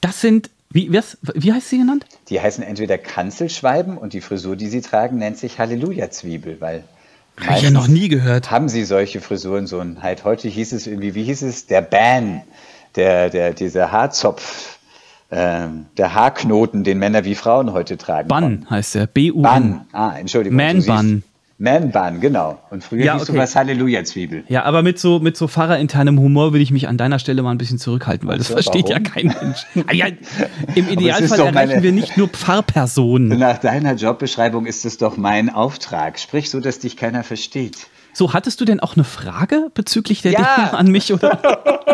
[0.00, 2.06] Das sind, wie, was, wie heißt sie genannt?
[2.28, 6.84] Die heißen entweder Kanzelschwalben und die Frisur, die sie tragen, nennt sich Halleluja-Zwiebel, weil
[7.40, 8.50] habe ich ja noch nie gehört.
[8.50, 11.66] Haben sie solche Frisuren so ein, halt heute hieß es irgendwie, wie hieß es?
[11.66, 12.42] Der Ban,
[12.94, 14.78] der, der, dieser Haarzopf,
[15.30, 18.28] ähm, der Haarknoten, den Männer wie Frauen heute tragen.
[18.28, 19.42] Bann heißt der, B-U-N.
[19.42, 20.56] Bann, ah, Entschuldigung.
[20.56, 21.22] Man-Bann.
[21.58, 22.58] Man-Bun, genau.
[22.70, 23.32] Und früher ja, hieß okay.
[23.32, 24.44] sowas Halleluja-Zwiebel.
[24.48, 27.50] Ja, aber mit so, mit so fahrerinternem Humor würde ich mich an deiner Stelle mal
[27.50, 29.04] ein bisschen zurückhalten, weil das so, versteht warum?
[29.04, 29.66] ja kein Mensch.
[29.88, 30.06] Ah, ja,
[30.74, 33.38] Im Idealfall erreichen meine, wir nicht nur Pfarrpersonen.
[33.38, 36.18] Nach deiner Jobbeschreibung ist es doch mein Auftrag.
[36.18, 37.86] Sprich so, dass dich keiner versteht.
[38.16, 40.38] So, hattest du denn auch eine Frage bezüglich der ja.
[40.38, 41.38] Dinge an mich, oder?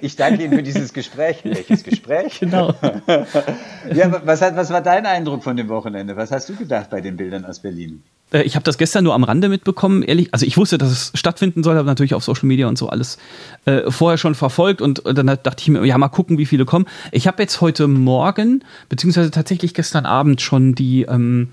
[0.00, 1.40] Ich danke Ihnen für dieses Gespräch.
[1.42, 2.38] Welches Gespräch?
[2.38, 2.72] Genau.
[3.92, 6.14] ja, was, hat, was war dein Eindruck von dem Wochenende?
[6.14, 8.02] Was hast du gedacht bei den Bildern aus Berlin?
[8.32, 10.32] Äh, ich habe das gestern nur am Rande mitbekommen, ehrlich.
[10.32, 13.18] Also ich wusste, dass es stattfinden soll, habe natürlich auf Social Media und so alles
[13.64, 16.64] äh, vorher schon verfolgt und, und, dann dachte ich mir, ja, mal gucken, wie viele
[16.64, 16.86] kommen.
[17.10, 21.48] Ich habe jetzt heute Morgen, beziehungsweise tatsächlich gestern Abend schon die, ähm,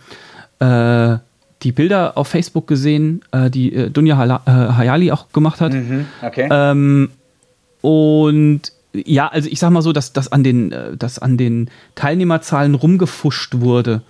[0.60, 1.18] äh,
[1.64, 5.74] die Bilder auf Facebook gesehen, äh, die äh, Dunja äh, Hayali auch gemacht hat.
[5.74, 6.48] Mhm, okay.
[6.52, 7.10] Ähm,
[7.82, 8.62] und
[8.94, 13.56] ja, also ich sag mal so, dass, dass, an, den, dass an den Teilnehmerzahlen rumgefuscht
[13.60, 14.02] wurde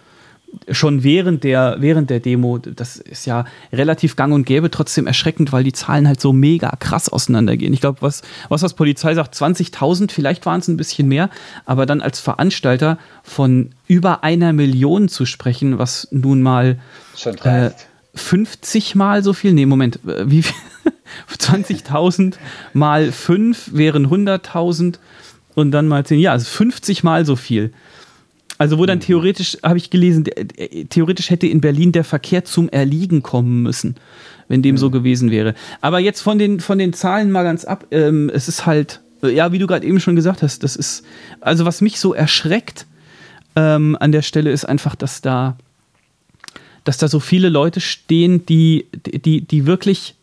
[0.69, 5.51] schon während der, während der Demo, das ist ja relativ gang und gäbe, trotzdem erschreckend,
[5.51, 7.73] weil die Zahlen halt so mega krass auseinandergehen.
[7.73, 11.29] Ich glaube, was, was das Polizei sagt, 20.000, vielleicht waren es ein bisschen mehr,
[11.65, 16.79] aber dann als Veranstalter von über einer Million zu sprechen, was nun mal
[17.43, 17.71] äh,
[18.15, 20.55] 50 mal so viel, nee, Moment, äh, wie viel?
[21.37, 22.35] 20.000
[22.73, 24.95] mal 5 wären 100.000
[25.53, 27.73] und dann mal 10, ja, also 50 mal so viel.
[28.57, 29.03] Also wo dann mhm.
[29.03, 30.23] theoretisch, habe ich gelesen,
[30.89, 33.95] theoretisch hätte in Berlin der Verkehr zum Erliegen kommen müssen,
[34.47, 35.55] wenn dem so gewesen wäre.
[35.81, 39.51] Aber jetzt von den, von den Zahlen mal ganz ab, ähm, es ist halt, ja,
[39.51, 41.03] wie du gerade eben schon gesagt hast, das ist,
[41.41, 42.85] also was mich so erschreckt
[43.55, 45.57] ähm, an der Stelle ist einfach, dass da,
[46.83, 50.15] dass da so viele Leute stehen, die, die, die wirklich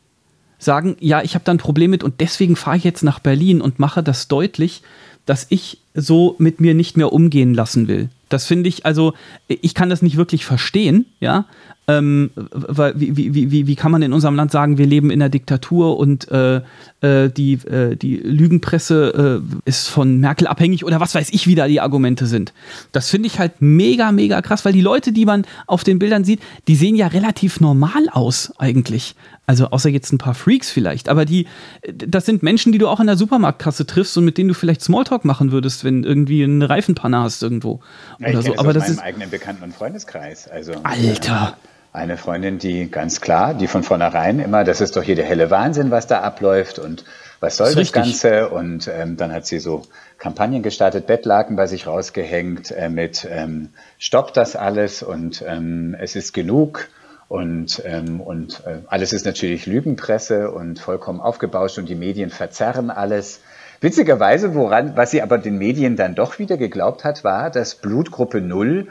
[0.58, 3.60] sagen, ja, ich habe da ein Problem mit und deswegen fahre ich jetzt nach Berlin
[3.60, 4.82] und mache das deutlich,
[5.26, 8.08] dass ich so mit mir nicht mehr umgehen lassen will.
[8.32, 9.14] Das finde ich, also
[9.48, 11.46] ich kann das nicht wirklich verstehen, ja.
[11.88, 15.20] Ähm, weil, wie, wie, wie, wie kann man in unserem Land sagen, wir leben in
[15.20, 16.60] einer Diktatur und äh,
[17.00, 21.56] äh, die, äh, die Lügenpresse äh, ist von Merkel abhängig oder was weiß ich, wie
[21.56, 22.52] da die Argumente sind.
[22.92, 26.22] Das finde ich halt mega, mega krass, weil die Leute, die man auf den Bildern
[26.22, 29.16] sieht, die sehen ja relativ normal aus eigentlich.
[29.46, 31.48] Also außer jetzt ein paar Freaks vielleicht, aber die,
[31.92, 34.82] das sind Menschen, die du auch in der Supermarktkasse triffst und mit denen du vielleicht
[34.82, 37.80] Smalltalk machen würdest, wenn irgendwie eine Reifenpanne hast irgendwo.
[38.20, 38.50] Ja, oder so.
[38.50, 40.46] Das aber das ist eigenen Bekannten- und Freundeskreis.
[40.46, 41.56] Also, Alter.
[41.60, 45.26] Äh, eine Freundin, die ganz klar, die von vornherein immer, das ist doch hier der
[45.26, 47.04] helle Wahnsinn, was da abläuft und
[47.40, 48.48] was soll das, das Ganze?
[48.48, 49.82] Und ähm, dann hat sie so
[50.16, 56.16] Kampagnen gestartet, Bettlaken bei sich rausgehängt äh, mit ähm, Stopp das alles und ähm, es
[56.16, 56.88] ist genug.
[57.28, 62.90] Und, ähm, und äh, alles ist natürlich Lügenpresse und vollkommen aufgebauscht und die Medien verzerren
[62.90, 63.40] alles.
[63.80, 68.40] Witzigerweise, woran, was sie aber den Medien dann doch wieder geglaubt hat, war, dass Blutgruppe
[68.40, 68.88] Null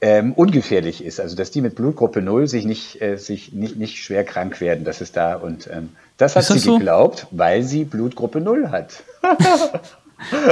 [0.00, 1.20] ähm, ungefährlich ist.
[1.20, 4.84] Also dass die mit Blutgruppe 0 sich nicht, äh, sich nicht, nicht schwer krank werden.
[4.84, 6.78] Das ist da und ähm, das hat das sie so?
[6.78, 9.02] geglaubt, weil sie Blutgruppe 0 hat.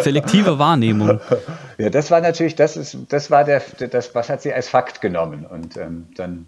[0.02, 1.20] Selektive Wahrnehmung.
[1.78, 5.00] Ja, das war natürlich, das ist, das war der, das, was hat sie als Fakt
[5.00, 5.46] genommen.
[5.46, 6.46] Und ähm, dann,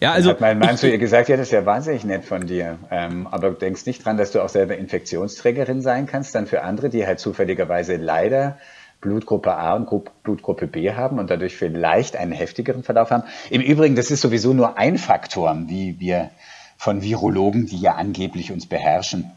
[0.00, 2.24] ja, also, hat mein Mann ich, zu ihr gesagt, ja, das ist ja wahnsinnig nett
[2.24, 2.78] von dir.
[2.90, 6.62] Ähm, aber du denkst nicht dran, dass du auch selber Infektionsträgerin sein kannst, dann für
[6.62, 8.58] andere, die halt zufälligerweise leider
[9.00, 9.88] Blutgruppe A und
[10.22, 13.24] Blutgruppe B haben und dadurch vielleicht einen heftigeren Verlauf haben.
[13.50, 16.30] Im Übrigen, das ist sowieso nur ein Faktor, wie wir
[16.76, 19.30] von Virologen, die ja angeblich uns beherrschen,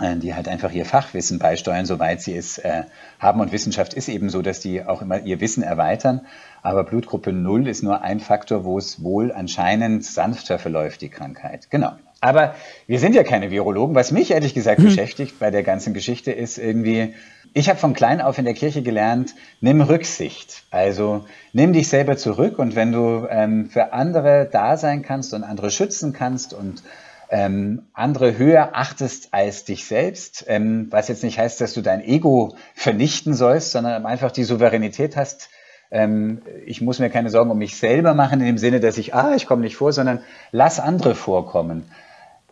[0.00, 2.84] äh, die halt einfach ihr Fachwissen beisteuern, soweit sie es äh,
[3.18, 3.40] haben.
[3.40, 6.26] Und Wissenschaft ist eben so, dass die auch immer ihr Wissen erweitern.
[6.62, 11.70] Aber Blutgruppe 0 ist nur ein Faktor, wo es wohl anscheinend sanfter verläuft, die Krankheit.
[11.70, 11.92] Genau.
[12.20, 12.54] Aber
[12.86, 13.94] wir sind ja keine Virologen.
[13.94, 14.84] Was mich ehrlich gesagt hm.
[14.86, 17.14] beschäftigt bei der ganzen Geschichte ist irgendwie,
[17.54, 20.64] ich habe von klein auf in der Kirche gelernt, nimm Rücksicht.
[20.70, 25.44] Also nimm dich selber zurück und wenn du ähm, für andere da sein kannst und
[25.44, 26.82] andere schützen kannst und
[27.30, 32.02] ähm, andere höher achtest als dich selbst, ähm, was jetzt nicht heißt, dass du dein
[32.02, 35.48] Ego vernichten sollst, sondern einfach die Souveränität hast,
[35.90, 39.14] ähm, ich muss mir keine Sorgen um mich selber machen, in dem Sinne, dass ich,
[39.14, 41.90] ah, ich komme nicht vor, sondern lass andere vorkommen.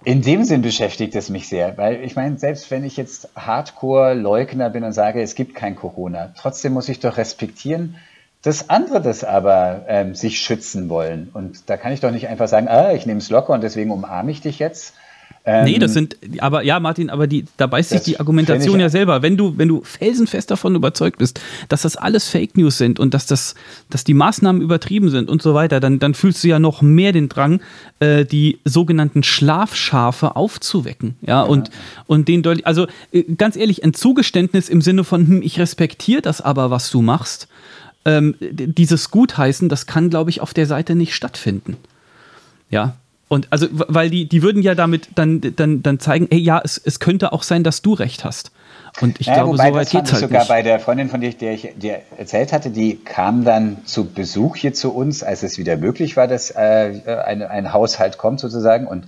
[0.08, 4.70] In dem Sinn beschäftigt es mich sehr, weil ich meine, selbst wenn ich jetzt Hardcore-Leugner
[4.70, 7.96] bin und sage, es gibt kein Corona, trotzdem muss ich doch respektieren,
[8.40, 11.28] dass andere das aber ähm, sich schützen wollen.
[11.34, 13.90] Und da kann ich doch nicht einfach sagen, ah, ich nehme es locker und deswegen
[13.90, 14.94] umarme ich dich jetzt.
[15.44, 18.90] Ähm, nee, das sind, aber ja, Martin, aber die, da beißt sich die Argumentation ja
[18.90, 19.22] selber.
[19.22, 23.14] Wenn du, wenn du felsenfest davon überzeugt bist, dass das alles Fake News sind und
[23.14, 23.54] dass, das,
[23.88, 27.12] dass die Maßnahmen übertrieben sind und so weiter, dann, dann fühlst du ja noch mehr
[27.12, 27.60] den Drang,
[28.00, 31.16] äh, die sogenannten Schlafschafe aufzuwecken.
[31.22, 31.42] Ja, ja.
[31.42, 31.70] und,
[32.06, 36.20] und den deutlich, also äh, ganz ehrlich, ein Zugeständnis im Sinne von, hm, ich respektiere
[36.20, 37.48] das aber, was du machst,
[38.04, 41.76] ähm, dieses Gutheißen, das kann, glaube ich, auf der Seite nicht stattfinden.
[42.70, 42.96] Ja,
[43.28, 46.80] und also, weil die, die würden ja damit dann, dann, dann zeigen, ey, ja, es,
[46.82, 48.50] es könnte auch sein, dass du recht hast.
[49.00, 50.48] Und ich ja, glaube, so weit geht es halt sogar nicht.
[50.48, 54.56] bei der Freundin, von der ich dir, dir erzählt hatte, die kam dann zu Besuch
[54.56, 58.86] hier zu uns, als es wieder möglich war, dass äh, ein, ein Haushalt kommt sozusagen.
[58.86, 59.06] Und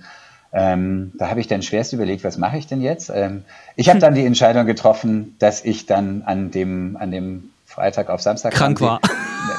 [0.53, 3.11] ähm, da habe ich dann schwerst überlegt, was mache ich denn jetzt?
[3.13, 3.43] Ähm,
[3.75, 8.21] ich habe dann die Entscheidung getroffen, dass ich dann an dem, an dem Freitag auf
[8.21, 8.99] Samstag krank war.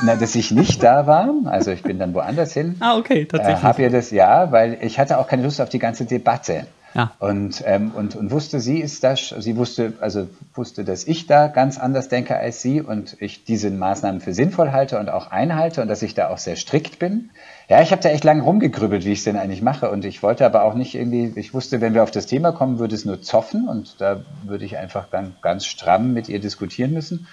[0.05, 1.31] Na, dass ich nicht da war.
[1.47, 2.77] Also ich bin dann woanders hin.
[2.81, 3.63] Ah, okay, tatsächlich.
[3.63, 6.67] Äh, Habe ihr das ja, weil ich hatte auch keine Lust auf die ganze Debatte.
[6.95, 7.13] Ja.
[7.21, 11.47] Und, ähm, und, und wusste, sie ist das, sie wusste, also wusste, dass ich da
[11.47, 15.81] ganz anders denke als sie und ich diese Maßnahmen für sinnvoll halte und auch einhalte
[15.81, 17.31] und dass ich da auch sehr strikt bin.
[17.69, 19.91] Ja, ich habe da echt lange rumgegrübelt, wie ich es denn eigentlich mache.
[19.91, 22.79] Und ich wollte aber auch nicht irgendwie, ich wusste, wenn wir auf das Thema kommen,
[22.79, 26.93] würde es nur zoffen und da würde ich einfach dann ganz stramm mit ihr diskutieren
[26.93, 27.27] müssen.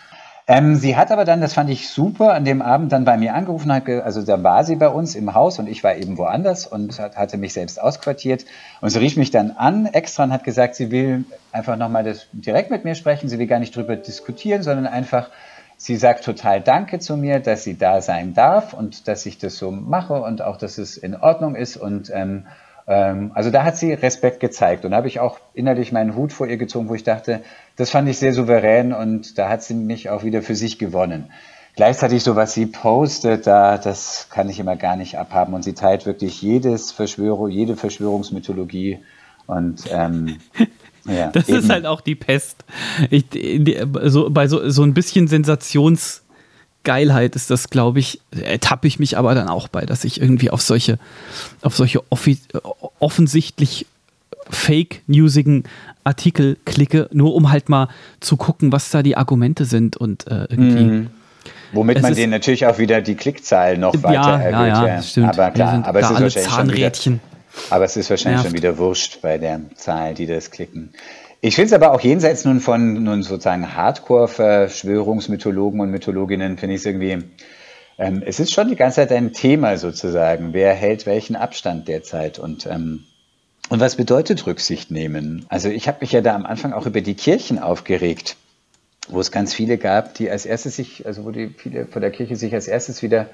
[0.51, 3.35] Ähm, sie hat aber dann, das fand ich super, an dem Abend dann bei mir
[3.35, 6.65] angerufen, hat, also da war sie bei uns im Haus und ich war eben woanders
[6.65, 8.45] und hat, hatte mich selbst ausquartiert.
[8.81, 12.71] Und sie rief mich dann an extra und hat gesagt, sie will einfach nochmal direkt
[12.71, 15.29] mit mir sprechen, sie will gar nicht drüber diskutieren, sondern einfach,
[15.77, 19.55] sie sagt total Danke zu mir, dass sie da sein darf und dass ich das
[19.55, 22.47] so mache und auch, dass es in Ordnung ist und ähm,
[22.89, 26.33] ähm, also da hat sie Respekt gezeigt und da habe ich auch innerlich meinen Hut
[26.33, 27.41] vor ihr gezogen, wo ich dachte,
[27.79, 31.31] das fand ich sehr souverän und da hat sie mich auch wieder für sich gewonnen.
[31.77, 35.71] Gleichzeitig so, was sie postet, da, das kann ich immer gar nicht abhaben und sie
[35.73, 38.99] teilt wirklich jedes Verschwörung, jede Verschwörungsmythologie
[39.47, 40.39] und ähm,
[41.05, 41.59] ja, das eben.
[41.59, 42.65] ist halt auch die Pest.
[43.09, 43.27] Ich,
[44.03, 46.21] so, bei so, so ein bisschen Sensations-
[46.85, 50.49] Geilheit ist das, glaube ich, ertappe ich mich aber dann auch bei, dass ich irgendwie
[50.49, 50.97] auf solche,
[51.61, 52.01] auf solche
[52.99, 53.85] offensichtlich
[54.49, 55.65] fake-newsigen
[56.09, 57.87] Artikel klicke, nur um halt mal
[58.19, 60.83] zu gucken, was da die Argumente sind und äh, irgendwie.
[60.83, 61.07] Mhm.
[61.71, 64.73] Womit man denen natürlich auch wieder die Klickzahl noch weiter ja, erhöht.
[64.73, 65.29] Ja, ja, stimmt.
[65.29, 67.13] Aber klar, aber es, ist wahrscheinlich Zahnrädchen.
[67.13, 67.21] Wieder,
[67.69, 68.49] aber es ist wahrscheinlich Nervt.
[68.49, 70.91] schon wieder wurscht bei der Zahl, die das klicken.
[71.41, 76.81] Ich finde es aber auch jenseits nun von nun sozusagen Hardcore-Verschwörungsmythologen und Mythologinnen, finde ich
[76.81, 77.19] es irgendwie,
[77.97, 80.53] ähm, es ist schon die ganze Zeit ein Thema sozusagen.
[80.53, 83.05] Wer hält welchen Abstand derzeit und ähm,
[83.69, 85.45] und was bedeutet Rücksicht nehmen?
[85.49, 88.35] Also ich habe mich ja da am Anfang auch über die Kirchen aufgeregt,
[89.07, 92.11] wo es ganz viele gab, die als erstes sich, also wo die viele vor der
[92.11, 93.29] Kirche sich als erstes wieder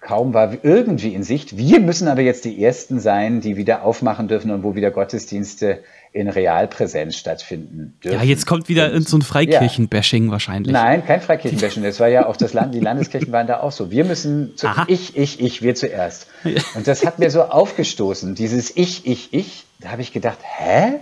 [0.00, 1.56] kaum war irgendwie in Sicht.
[1.56, 5.80] Wir müssen aber jetzt die Ersten sein, die wieder aufmachen dürfen und wo wieder Gottesdienste
[6.12, 8.18] in Realpräsenz stattfinden dürfen.
[8.18, 10.30] Ja, jetzt kommt wieder und, so ein Freikirchenbashing ja.
[10.30, 10.72] wahrscheinlich.
[10.72, 11.82] Nein, kein Freikirchenbashing.
[11.82, 13.90] Das war ja auch das Land, die Landeskirchen waren da auch so.
[13.90, 16.28] Wir müssen, zu, ich, ich, ich, wir zuerst.
[16.74, 19.64] Und das hat mir so aufgestoßen, dieses Ich, ich, ich.
[19.86, 20.94] Da habe ich gedacht, hä?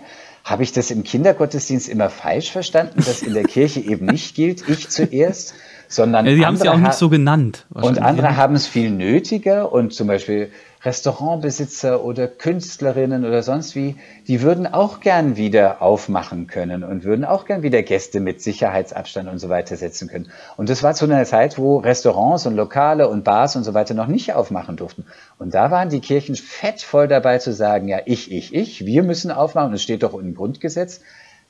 [0.44, 4.68] Habe ich das im Kindergottesdienst immer falsch verstanden, dass in der Kirche eben nicht gilt,
[4.68, 5.54] ich zuerst?
[5.88, 7.66] sondern ja, Sie haben es ja auch nicht so genannt.
[7.72, 10.50] Und andere haben es viel nötiger und zum Beispiel
[10.84, 13.96] Restaurantbesitzer oder Künstlerinnen oder sonst wie,
[14.28, 19.28] die würden auch gern wieder aufmachen können und würden auch gern wieder Gäste mit Sicherheitsabstand
[19.28, 20.30] und so weiter setzen können.
[20.56, 23.94] Und das war zu einer Zeit, wo Restaurants und Lokale und Bars und so weiter
[23.94, 25.06] noch nicht aufmachen durften.
[25.38, 29.30] Und da waren die Kirchen fettvoll dabei zu sagen, ja, ich, ich, ich, wir müssen
[29.30, 31.00] aufmachen, es steht doch im Grundgesetz.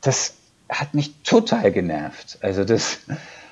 [0.00, 0.34] Das
[0.68, 2.38] hat mich total genervt.
[2.40, 3.00] Also das,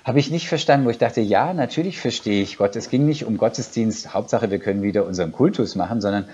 [0.04, 2.74] habe ich nicht verstanden, wo ich dachte, ja, natürlich verstehe ich Gott.
[2.76, 6.26] Es ging nicht um Gottesdienst, Hauptsache wir können wieder unseren Kultus machen, sondern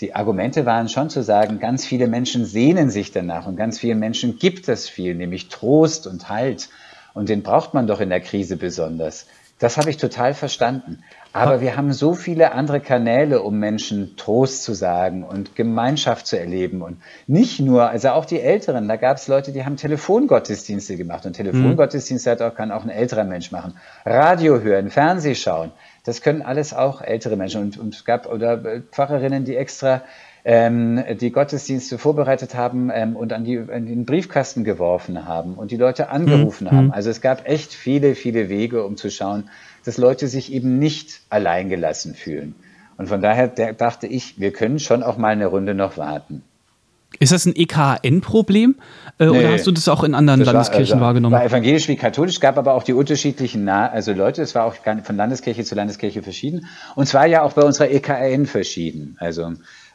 [0.00, 4.00] die Argumente waren schon zu sagen, ganz viele Menschen sehnen sich danach und ganz vielen
[4.00, 6.68] Menschen gibt es viel, nämlich Trost und Halt.
[7.14, 9.26] Und den braucht man doch in der Krise besonders.
[9.62, 11.04] Das habe ich total verstanden.
[11.32, 16.36] Aber wir haben so viele andere Kanäle, um Menschen Trost zu sagen und Gemeinschaft zu
[16.36, 16.82] erleben.
[16.82, 21.26] Und nicht nur, also auch die Älteren, da gab es Leute, die haben Telefongottesdienste gemacht.
[21.26, 23.74] Und Telefongottesdienste hat auch, kann auch ein älterer Mensch machen.
[24.04, 25.70] Radio hören, Fernseh schauen.
[26.02, 27.62] Das können alles auch ältere Menschen.
[27.62, 30.02] Und, und es gab oder äh, Pfarrerinnen, die extra
[30.44, 35.70] ähm, die Gottesdienste vorbereitet haben ähm, und an, die, an den Briefkasten geworfen haben und
[35.70, 36.70] die Leute angerufen mhm.
[36.70, 36.92] haben.
[36.92, 39.48] Also es gab echt viele, viele Wege, um zu schauen,
[39.84, 42.54] dass Leute sich eben nicht alleingelassen fühlen.
[42.96, 46.42] Und von daher dachte ich, wir können schon auch mal eine Runde noch warten.
[47.18, 48.76] Ist das ein EKN-Problem
[49.18, 51.34] äh, nee, oder hast du das auch in anderen Landeskirchen war, also, wahrgenommen?
[51.34, 54.74] War evangelisch wie katholisch, gab aber auch die unterschiedlichen Na also Leute, es war auch
[55.04, 56.66] von Landeskirche zu Landeskirche verschieden.
[56.94, 59.16] Und zwar ja auch bei unserer EKN verschieden.
[59.20, 59.52] Also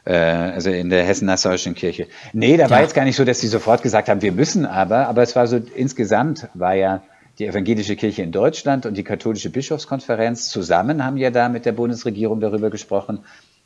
[0.08, 2.06] äh, also in der Hessen-Nassauischen Kirche.
[2.32, 2.70] Nee, da ja.
[2.70, 5.36] war jetzt gar nicht so, dass sie sofort gesagt haben, wir müssen aber, aber es
[5.36, 7.02] war so, insgesamt war ja
[7.38, 11.72] die evangelische Kirche in Deutschland und die katholische Bischofskonferenz zusammen haben ja da mit der
[11.72, 13.20] Bundesregierung darüber gesprochen.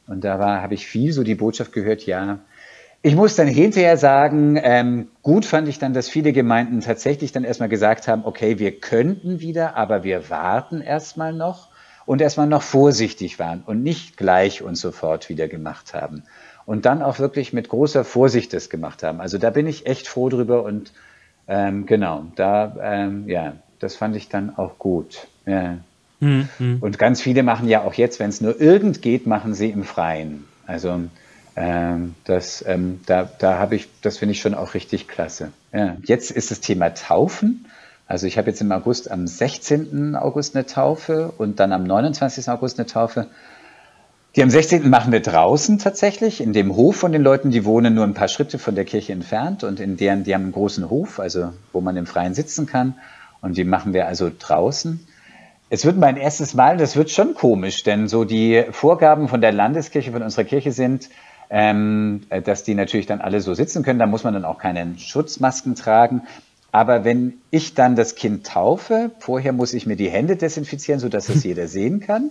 [0.08, 2.40] Und da war, habe ich viel so die Botschaft gehört, ja,
[3.04, 7.42] ich muss dann hinterher sagen, ähm, gut fand ich dann, dass viele Gemeinden tatsächlich dann
[7.42, 11.71] erstmal gesagt haben, okay, wir könnten wieder, aber wir warten erstmal noch
[12.06, 16.24] und erstmal noch vorsichtig waren und nicht gleich und sofort wieder gemacht haben.
[16.64, 19.20] Und dann auch wirklich mit großer Vorsicht das gemacht haben.
[19.20, 20.92] Also da bin ich echt froh drüber und
[21.48, 25.26] ähm, genau, da, ähm, ja, das fand ich dann auch gut.
[25.44, 25.78] Ja.
[26.20, 26.78] Mhm.
[26.80, 29.82] Und ganz viele machen ja auch jetzt, wenn es nur irgend geht, machen sie im
[29.82, 30.44] Freien.
[30.66, 31.00] Also
[31.56, 35.52] ähm, das, ähm, da, da habe ich, das finde ich schon auch richtig klasse.
[35.72, 35.96] Ja.
[36.04, 37.66] Jetzt ist das Thema Taufen.
[38.06, 40.16] Also ich habe jetzt im August, am 16.
[40.16, 42.48] August eine Taufe und dann am 29.
[42.48, 43.28] August eine Taufe.
[44.34, 44.88] Die am 16.
[44.88, 48.28] machen wir draußen tatsächlich, in dem Hof von den Leuten, die wohnen nur ein paar
[48.28, 51.82] Schritte von der Kirche entfernt und in deren, die haben einen großen Hof, also wo
[51.82, 52.94] man im Freien sitzen kann.
[53.42, 55.06] Und die machen wir also draußen.
[55.68, 59.52] Es wird mein erstes Mal, das wird schon komisch, denn so die Vorgaben von der
[59.52, 61.08] Landeskirche, von unserer Kirche sind,
[61.50, 63.98] ähm, dass die natürlich dann alle so sitzen können.
[63.98, 66.22] Da muss man dann auch keine Schutzmasken tragen.
[66.72, 71.28] Aber wenn ich dann das Kind taufe, vorher muss ich mir die Hände desinfizieren, sodass
[71.28, 72.30] es jeder sehen kann.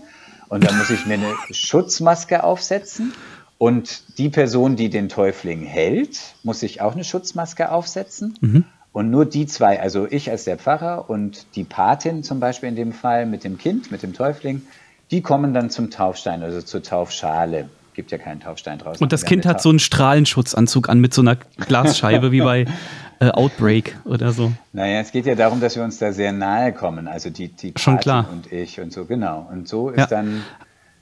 [0.50, 3.14] Und dann muss ich mir eine Schutzmaske aufsetzen.
[3.58, 8.36] Und die Person, die den Täufling hält, muss sich auch eine Schutzmaske aufsetzen.
[8.42, 8.66] Mhm.
[8.92, 12.76] Und nur die zwei, also ich als der Pfarrer und die Patin zum Beispiel in
[12.76, 14.64] dem Fall mit dem Kind, mit dem Täufling,
[15.12, 17.70] die kommen dann zum Taufstein, also zur Taufschale.
[17.94, 19.04] Gibt ja keinen Taufstein draußen.
[19.04, 22.66] Und das Kind hat so einen Strahlenschutzanzug an mit so einer Glasscheibe wie bei
[23.22, 24.52] äh, Outbreak oder so.
[24.74, 27.74] Naja, es geht ja darum, dass wir uns da sehr nahe kommen, also die, die
[27.78, 28.28] Schon klar.
[28.32, 29.48] und ich und so, genau.
[29.52, 30.06] Und so ist ja.
[30.08, 30.44] dann,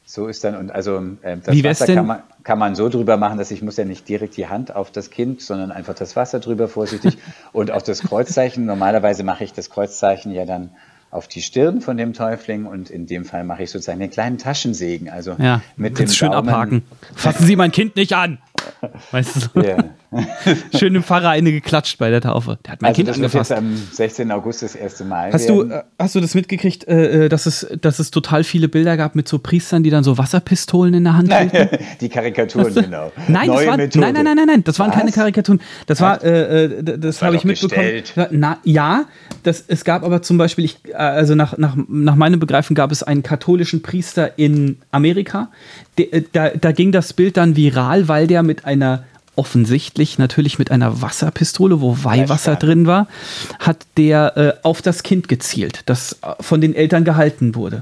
[0.05, 3.15] so ist dann, und also äh, das Wie Wasser kann man, kann man so drüber
[3.15, 6.17] machen, dass ich muss ja nicht direkt die Hand auf das Kind, sondern einfach das
[6.17, 7.17] Wasser drüber vorsichtig
[7.53, 8.65] und auch das Kreuzzeichen.
[8.65, 10.71] Normalerweise mache ich das Kreuzzeichen ja dann
[11.11, 14.37] auf die Stirn von dem Täufling und in dem Fall mache ich sozusagen den kleinen
[14.37, 15.09] Taschensegen.
[15.09, 16.49] Also ja, mit dem schön Daumen.
[16.49, 16.83] abhaken.
[17.15, 18.39] Fassen Sie mein Kind nicht an!
[19.11, 19.61] Weißt du so?
[19.61, 19.85] Yeah.
[20.75, 22.57] Schön dem Pfarrer eine geklatscht bei der Taufe.
[22.65, 23.51] Der hat mein also Kind das angefasst.
[23.51, 24.31] Das am 16.
[24.31, 25.31] August das erste Mal.
[25.31, 28.69] Hast du, äh, hast du das mitgekriegt, äh, äh, dass, es, dass es total viele
[28.69, 31.77] Bilder gab mit so Priestern, die dann so Wasserpistolen in der Hand hatten?
[32.01, 33.11] die Karikaturen, genau.
[33.27, 34.97] Nein, das war, nein, nein, nein, nein, nein, das waren Was?
[34.97, 35.61] keine Karikaturen.
[35.85, 38.03] Das war, äh, das, das habe ich mitbekommen.
[38.31, 39.05] Na, ja,
[39.43, 43.03] das, es gab aber zum Beispiel, ich, also nach, nach, nach meinem Begreifen gab es
[43.03, 45.49] einen katholischen Priester in Amerika.
[46.31, 49.03] Da, da ging das Bild dann viral, weil der mit einer
[49.39, 53.07] offensichtlich natürlich mit einer Wasserpistole, wo Weihwasser drin war,
[53.57, 57.79] hat der äh, auf das Kind gezielt, das äh, von den Eltern gehalten wurde.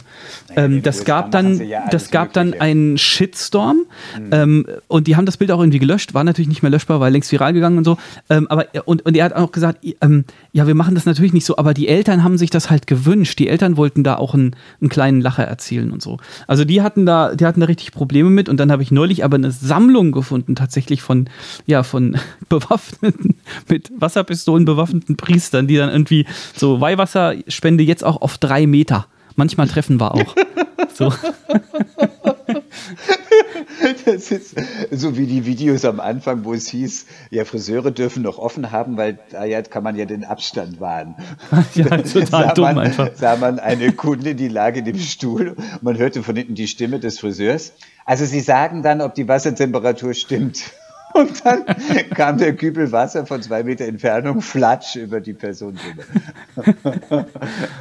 [0.56, 3.86] Ähm, das gab dann, das gab dann einen Shitstorm
[4.20, 4.30] mhm.
[4.32, 7.10] ähm, und die haben das Bild auch irgendwie gelöscht, war natürlich nicht mehr löschbar, war
[7.10, 7.98] längst viral gegangen und so.
[8.30, 11.46] Ähm, aber und, und er hat auch gesagt, ähm, ja, wir machen das natürlich nicht
[11.46, 13.39] so, aber die Eltern haben sich das halt gewünscht.
[13.39, 16.17] Die Eltern wollten da auch einen, einen kleinen Lacher erzielen und so.
[16.46, 19.24] Also die hatten da, die hatten da richtig Probleme mit und dann habe ich neulich
[19.24, 21.28] aber eine Sammlung gefunden, tatsächlich von
[21.65, 22.17] ja, von
[22.49, 23.36] bewaffneten,
[23.67, 29.07] mit Wasserpistolen bewaffneten Priestern, die dann irgendwie so Weihwasserspende jetzt auch auf drei Meter.
[29.36, 30.36] Manchmal treffen wir auch.
[30.93, 31.13] So.
[34.05, 34.55] Das ist
[34.91, 38.97] so wie die Videos am Anfang, wo es hieß, ja, Friseure dürfen noch offen haben,
[38.97, 41.15] weil da ja, kann man ja den Abstand wahren.
[41.75, 43.10] Ja, total dumm man, einfach.
[43.15, 46.99] Sah man eine Kunde, die lag in dem Stuhl man hörte von hinten die Stimme
[46.99, 47.73] des Friseurs.
[48.05, 50.71] Also sie sagen dann, ob die Wassertemperatur stimmt.
[51.17, 51.65] Und dann
[52.13, 57.25] kam der Kübel Wasser von zwei Meter Entfernung flatsch über die Person drüber.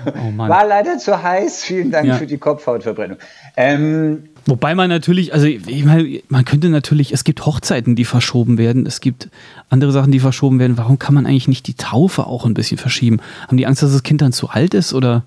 [0.06, 1.64] Oh War leider zu heiß.
[1.64, 2.14] Vielen Dank ja.
[2.16, 3.18] für die Kopfhautverbrennung.
[3.56, 8.58] Ähm, Wobei man natürlich, also ich meine, man könnte natürlich, es gibt Hochzeiten, die verschoben
[8.58, 9.28] werden, es gibt
[9.70, 10.78] andere Sachen, die verschoben werden.
[10.78, 13.20] Warum kann man eigentlich nicht die Taufe auch ein bisschen verschieben?
[13.48, 15.24] Haben die Angst, dass das Kind dann zu alt ist oder?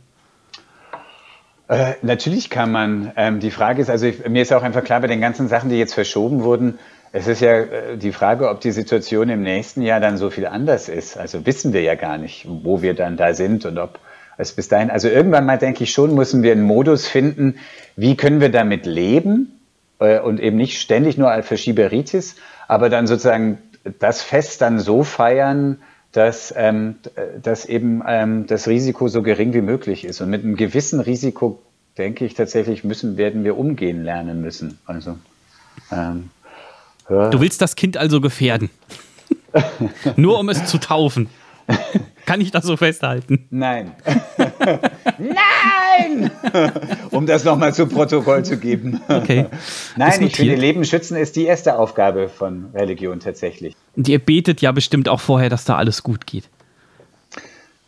[1.67, 3.11] Äh, natürlich kann man.
[3.15, 5.69] Ähm, die Frage ist, also ich, mir ist auch einfach klar, bei den ganzen Sachen,
[5.69, 6.79] die jetzt verschoben wurden,
[7.11, 10.45] es ist ja äh, die Frage, ob die Situation im nächsten Jahr dann so viel
[10.45, 11.17] anders ist.
[11.17, 13.99] Also wissen wir ja gar nicht, wo wir dann da sind und ob
[14.37, 17.55] es bis dahin, also irgendwann mal denke ich schon, müssen wir einen Modus finden,
[17.95, 19.59] wie können wir damit leben
[19.99, 22.35] äh, und eben nicht ständig nur als Verschieberitis,
[22.67, 23.57] aber dann sozusagen
[23.99, 26.95] das Fest dann so feiern, dass, ähm,
[27.41, 30.21] dass eben ähm, das Risiko so gering wie möglich ist.
[30.21, 31.61] Und mit einem gewissen Risiko,
[31.97, 34.79] denke ich, tatsächlich müssen, werden wir umgehen lernen müssen.
[34.85, 35.17] Also,
[35.91, 36.29] ähm,
[37.09, 37.29] ja.
[37.29, 38.69] Du willst das Kind also gefährden.
[40.15, 41.29] Nur um es zu taufen.
[42.25, 43.47] Kann ich das so festhalten?
[43.49, 43.91] Nein.
[45.17, 46.31] Nein!
[47.11, 49.01] um das nochmal zu Protokoll zu geben.
[49.07, 49.45] Okay.
[49.95, 53.75] Nein, ich finde, Leben schützen ist die erste Aufgabe von Religion tatsächlich.
[53.95, 56.49] Und ihr betet ja bestimmt auch vorher, dass da alles gut geht.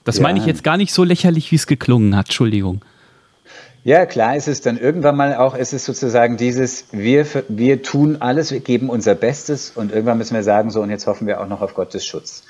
[0.03, 0.23] Das ja.
[0.23, 2.27] meine ich jetzt gar nicht so lächerlich, wie es geklungen hat.
[2.27, 2.81] Entschuldigung.
[3.83, 8.17] Ja, klar ist es dann irgendwann mal auch, ist es sozusagen dieses, wir, wir tun
[8.19, 11.41] alles, wir geben unser Bestes und irgendwann müssen wir sagen, so und jetzt hoffen wir
[11.41, 12.43] auch noch auf Gottes Schutz.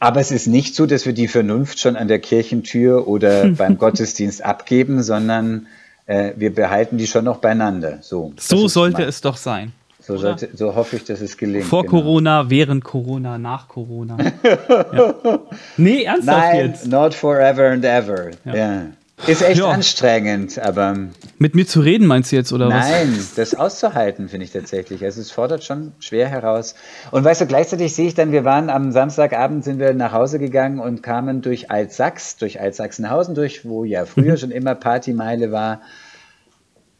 [0.00, 3.78] Aber es ist nicht so, dass wir die Vernunft schon an der Kirchentür oder beim
[3.78, 5.68] Gottesdienst abgeben, sondern
[6.06, 7.98] äh, wir behalten die schon noch beieinander.
[8.00, 9.72] So, so sollte es doch sein.
[10.00, 11.66] So, sollte, so, hoffe ich, dass es gelingt.
[11.66, 12.02] Vor genau.
[12.02, 14.16] Corona, während Corona, nach Corona.
[14.42, 15.14] ja.
[15.76, 16.88] Nee, ernsthaft Nein, jetzt?
[16.88, 18.32] Not forever and ever.
[18.44, 18.54] Ja.
[18.56, 18.82] ja.
[19.26, 19.70] Ist echt ja.
[19.70, 20.96] anstrengend, aber.
[21.38, 22.90] Mit mir zu reden meinst du jetzt, oder nein, was?
[22.90, 25.04] Nein, das auszuhalten, finde ich tatsächlich.
[25.04, 26.74] Also es fordert schon schwer heraus.
[27.10, 30.38] Und weißt du, gleichzeitig sehe ich dann, wir waren am Samstagabend, sind wir nach Hause
[30.38, 34.38] gegangen und kamen durch Altsachs, durch Altsachsenhausen durch, wo ja früher mhm.
[34.38, 35.82] schon immer Partymeile war.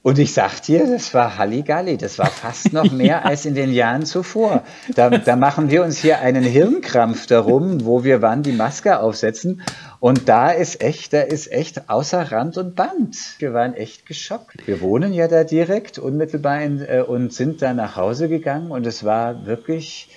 [0.02, 3.22] Und ich sag dir, das war Halligalli, das war fast noch mehr ja.
[3.22, 4.64] als in den Jahren zuvor.
[4.96, 9.62] Da, da machen wir uns hier einen Hirnkrampf darum, wo wir wann die Maske aufsetzen.
[10.00, 13.16] Und da ist echt, da ist echt außer Rand und Band.
[13.38, 14.66] Wir waren echt geschockt.
[14.66, 18.84] Wir wohnen ja da direkt unmittelbar in, äh, und sind da nach Hause gegangen und
[18.86, 20.08] es war wirklich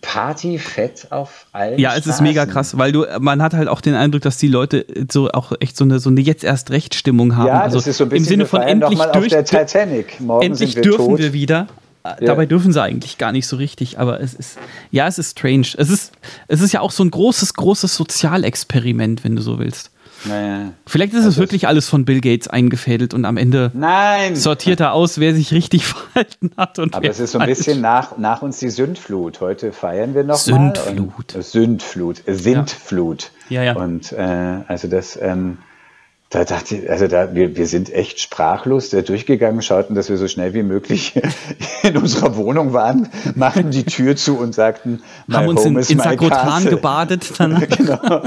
[0.00, 2.12] Partyfett auf allen Ja, es Straßen.
[2.12, 5.28] ist mega krass, weil du, man hat halt auch den Eindruck, dass die Leute so
[5.30, 7.48] auch echt so eine, so eine jetzt erst recht Stimmung haben.
[7.48, 10.20] Ja, also das ist so ein bisschen im Sinne von endlich durch, auf der Titanic.
[10.20, 11.18] Morgen endlich wir dürfen tot.
[11.18, 11.66] wir wieder.
[12.04, 12.16] Ja.
[12.26, 14.56] Dabei dürfen sie eigentlich gar nicht so richtig, aber es ist,
[14.90, 15.66] ja, es ist strange.
[15.76, 16.12] Es ist,
[16.46, 19.90] es ist ja auch so ein großes, großes Sozialexperiment, wenn du so willst.
[20.24, 20.72] Naja.
[20.86, 24.36] Vielleicht ist also es wirklich alles von Bill Gates eingefädelt und am Ende Nein.
[24.36, 26.78] sortiert er aus, wer sich richtig verhalten hat.
[26.78, 29.40] Und Aber es ist so ein bisschen nach, nach uns die Sündflut.
[29.40, 31.34] Heute feiern wir noch Sündflut.
[31.34, 32.22] Mal Sündflut.
[32.26, 33.30] Sintflut.
[33.48, 33.76] Ja, ja.
[33.76, 35.18] Und äh, also das.
[35.20, 35.58] Ähm,
[36.30, 40.18] da dachte ich, also da, wir, wir sind echt sprachlos da durchgegangen, schauten, dass wir
[40.18, 41.14] so schnell wie möglich
[41.82, 46.66] in unserer Wohnung waren, machten die Tür zu und sagten, haben uns in, in Sakrotan
[46.66, 47.32] gebadet.
[47.38, 47.58] Dann.
[47.76, 48.22] genau.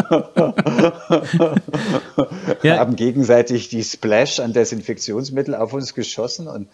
[2.64, 2.78] ja.
[2.80, 6.70] Haben gegenseitig die Splash an Desinfektionsmittel auf uns geschossen und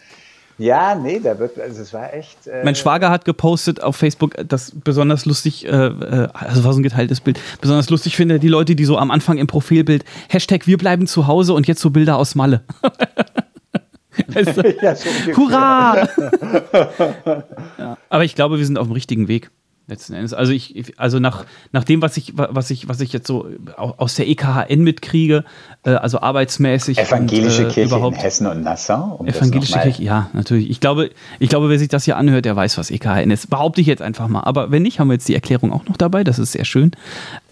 [0.58, 2.48] ja, nee, da wird, also es war echt.
[2.48, 6.80] Äh mein Schwager hat gepostet auf Facebook, das besonders lustig, äh, äh, also war so
[6.80, 10.66] ein geteiltes Bild, besonders lustig finde, die Leute, die so am Anfang im Profilbild Hashtag
[10.66, 12.62] wir bleiben zu Hause und jetzt so Bilder aus Malle.
[14.34, 16.08] also, ja, so Hurra!
[17.78, 17.96] ja.
[18.08, 19.50] Aber ich glaube, wir sind auf dem richtigen Weg
[19.88, 20.34] letzten Endes.
[20.34, 24.14] Also ich, also nach, nach dem, was ich, was ich, was ich jetzt so aus
[24.14, 25.44] der EKHN mitkriege,
[25.84, 26.98] äh, also arbeitsmäßig.
[26.98, 29.16] Evangelische und, äh, Kirche in Hessen und Nassau.
[29.18, 30.70] Um evangelische Kirche, ja, natürlich.
[30.70, 33.50] Ich glaube, ich glaube, wer sich das hier anhört, der weiß, was EKHN ist.
[33.50, 34.42] Behaupte ich jetzt einfach mal.
[34.42, 36.22] Aber wenn nicht, haben wir jetzt die Erklärung auch noch dabei.
[36.22, 36.92] Das ist sehr schön.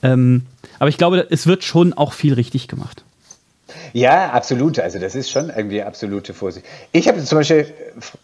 [0.02, 0.42] Ähm,
[0.78, 3.02] aber ich glaube, es wird schon auch viel richtig gemacht.
[3.92, 4.78] Ja, absolut.
[4.78, 6.66] Also das ist schon irgendwie absolute Vorsicht.
[6.92, 7.72] Ich habe zum Beispiel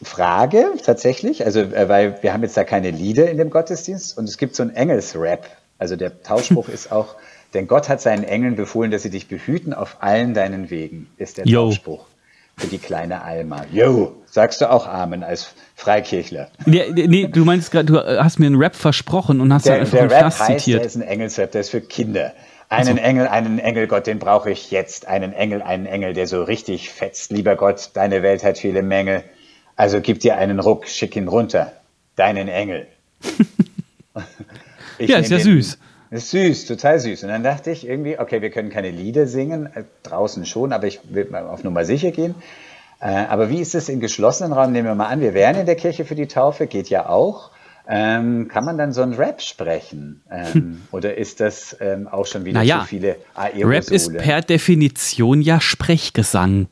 [0.03, 4.29] Frage tatsächlich, also äh, weil wir haben jetzt da keine Lieder in dem Gottesdienst und
[4.29, 5.49] es gibt so einen Engelsrap.
[5.79, 7.17] Also der Tauschspruch ist auch,
[7.55, 11.39] denn Gott hat seinen Engeln befohlen, dass sie dich behüten auf allen deinen Wegen, ist
[11.39, 11.67] der Yo.
[11.67, 12.07] Tauschspruch
[12.57, 13.65] für die kleine Alma.
[13.73, 16.49] Jo, sagst du auch Amen als Freikirchler?
[16.67, 19.93] Nee, nee du meinst gerade, du hast mir einen Rap versprochen und hast der, einfach
[19.93, 20.81] der einen Rap heißt, zitiert.
[20.81, 22.33] Der ist ein Engelsrap, der ist für Kinder.
[22.73, 23.03] Einen also.
[23.03, 25.07] Engel, einen Engel, Gott, den brauche ich jetzt.
[25.07, 27.31] Einen Engel, einen Engel, der so richtig fetzt.
[27.31, 29.23] Lieber Gott, deine Welt hat viele Mängel.
[29.77, 31.73] Also gib dir einen Ruck, schick ihn runter.
[32.17, 32.87] Deinen Engel.
[34.99, 35.79] ja, ist ja den, süß.
[36.13, 37.25] Ist süß, total süß.
[37.25, 40.87] Und dann dachte ich irgendwie, okay, wir können keine Lieder singen, äh, draußen schon, aber
[40.87, 42.35] ich will mal auf Nummer sicher gehen.
[43.01, 44.73] Äh, aber wie ist es im geschlossenen Raum?
[44.73, 47.51] Nehmen wir mal an, wir wären in der Kirche für die Taufe, geht ja auch.
[47.95, 50.23] Ähm, kann man dann so ein Rap sprechen?
[50.31, 50.83] Ähm, hm.
[50.93, 53.69] Oder ist das ähm, auch schon wieder naja, zu viele Aerosole?
[53.69, 56.69] Rap ist per Definition ja Sprechgesang.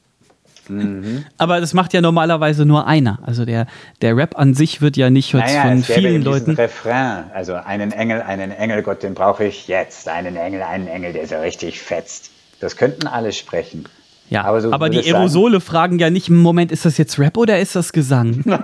[0.71, 1.27] Mhm.
[1.37, 3.19] Aber das macht ja normalerweise nur einer.
[3.23, 3.67] Also der,
[4.01, 6.53] der Rap an sich wird ja nicht naja, von vielen Leuten.
[6.53, 10.09] Refrain, also einen Engel, einen Engel, Gott, den brauche ich jetzt.
[10.09, 12.31] Einen Engel, einen Engel, der so richtig fetzt.
[12.61, 13.85] Das könnten alle sprechen.
[14.31, 15.65] Ja, aber, so aber die Aerosole sagen.
[15.65, 18.45] fragen ja nicht im Moment, ist das jetzt Rap oder ist das Gesang?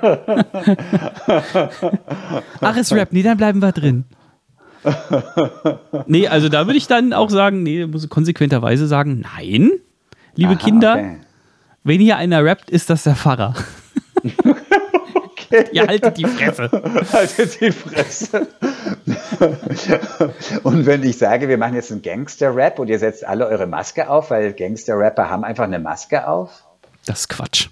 [2.61, 4.05] Ach, ist Rap, nee, dann bleiben wir drin.
[6.07, 9.73] nee, also da würde ich dann auch sagen, nee, muss konsequenterweise sagen, nein,
[10.37, 11.17] liebe Aha, Kinder, okay.
[11.83, 13.55] wenn hier einer rappt, ist das der Pfarrer.
[15.73, 16.71] Ihr haltet die Fresse.
[17.13, 18.47] Haltet die Fresse.
[20.63, 24.09] und wenn ich sage, wir machen jetzt einen Gangster-Rap und ihr setzt alle eure Maske
[24.09, 26.65] auf, weil Gangster-Rapper haben einfach eine Maske auf?
[27.05, 27.69] Das ist Quatsch.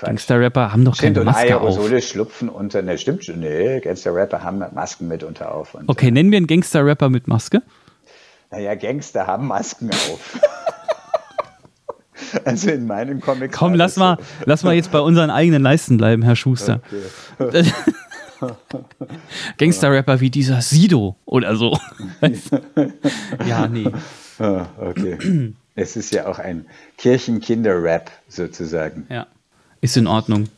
[0.00, 2.04] Gangster-Rapper haben doch stimmt, keine Maske und Aerosole auf.
[2.04, 5.76] schlupfen unter, ne, stimmt schon, ne, Gangster-Rapper haben Masken mitunter auf.
[5.86, 7.62] Okay, nennen wir einen Gangster-Rapper mit Maske?
[8.50, 10.40] Naja, Gangster haben Masken auf.
[12.44, 13.52] also in meinem Comic.
[13.52, 14.24] Komm, lass mal, so.
[14.46, 16.80] lass mal jetzt bei unseren eigenen Leisten bleiben, Herr Schuster.
[17.38, 17.64] Okay.
[19.58, 21.76] Gangster-Rapper wie dieser Sido oder so.
[23.46, 23.90] ja, nee.
[24.38, 25.52] Ah, okay.
[25.74, 26.66] Es ist ja auch ein
[26.98, 29.06] Kirchenkinder-Rap sozusagen.
[29.08, 29.26] Ja.
[29.80, 30.48] Ist in Ordnung.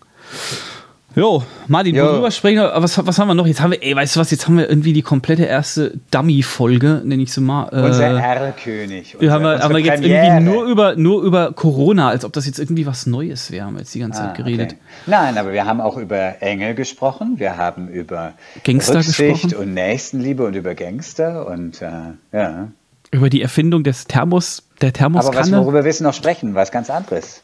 [1.16, 2.04] Jo, Martin, jo.
[2.04, 2.72] worüber sprechen wir?
[2.76, 3.46] Was, was haben wir noch?
[3.46, 7.02] Jetzt haben wir, ey, weißt du was, jetzt haben wir irgendwie die komplette erste Dummy-Folge,
[7.04, 7.68] nenne ich so mal.
[7.72, 9.16] Äh, unser Erlkönig.
[9.18, 12.46] Wir haben, wir, haben wir jetzt irgendwie nur über, nur über Corona, als ob das
[12.46, 14.72] jetzt irgendwie was Neues wäre, haben wir jetzt die ganze ah, Zeit geredet.
[14.72, 14.80] Okay.
[15.06, 19.56] Nein, aber wir haben auch über Engel gesprochen, wir haben über Gangster Rücksicht gesprochen.
[19.56, 21.90] und Nächstenliebe und über Gangster und äh,
[22.32, 22.68] ja.
[23.10, 25.38] Über die Erfindung des Thermos, der Thermoskanne.
[25.38, 26.54] Aber was, worüber willst du noch sprechen?
[26.54, 27.42] Was ganz anderes.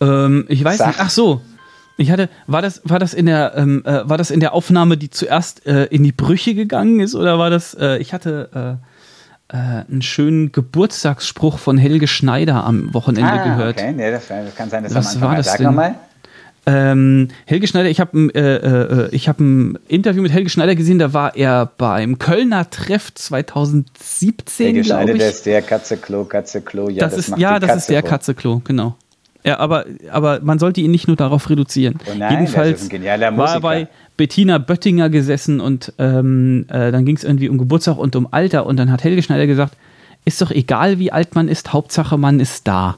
[0.00, 0.86] Ähm, ich weiß Sag.
[0.88, 1.00] nicht.
[1.00, 1.40] Ach so.
[1.96, 4.96] Ich hatte, war das, war das in der, ähm, äh, war das in der Aufnahme,
[4.96, 8.80] die zuerst äh, in die Brüche gegangen ist, oder war das, äh, ich hatte
[9.52, 13.78] äh, äh, einen schönen Geburtstagsspruch von Helge Schneider am Wochenende ah, gehört.
[13.78, 15.66] Okay, nee, das, das, kann sein, dass Was am war das Sag denn?
[15.66, 15.94] Nochmal.
[16.66, 21.12] Ähm, Helge Schneider, ich habe äh, äh, hab ein Interview mit Helge Schneider gesehen, da
[21.12, 25.18] war er beim Kölner Treff 2017, Helge Schneider, ich.
[25.20, 28.62] das ist der Katzeklo, Katzeklo, ja, das, das ist, ja, das Katze ist der Katzeklo,
[28.64, 28.96] genau.
[29.46, 31.98] Ja, aber, aber man sollte ihn nicht nur darauf reduzieren.
[32.06, 37.24] Oh nein, Jedenfalls war er bei Bettina Böttinger gesessen und ähm, äh, dann ging es
[37.24, 39.76] irgendwie um Geburtstag und um Alter und dann hat Helge Schneider gesagt,
[40.24, 42.96] ist doch egal, wie alt man ist, Hauptsache man ist da.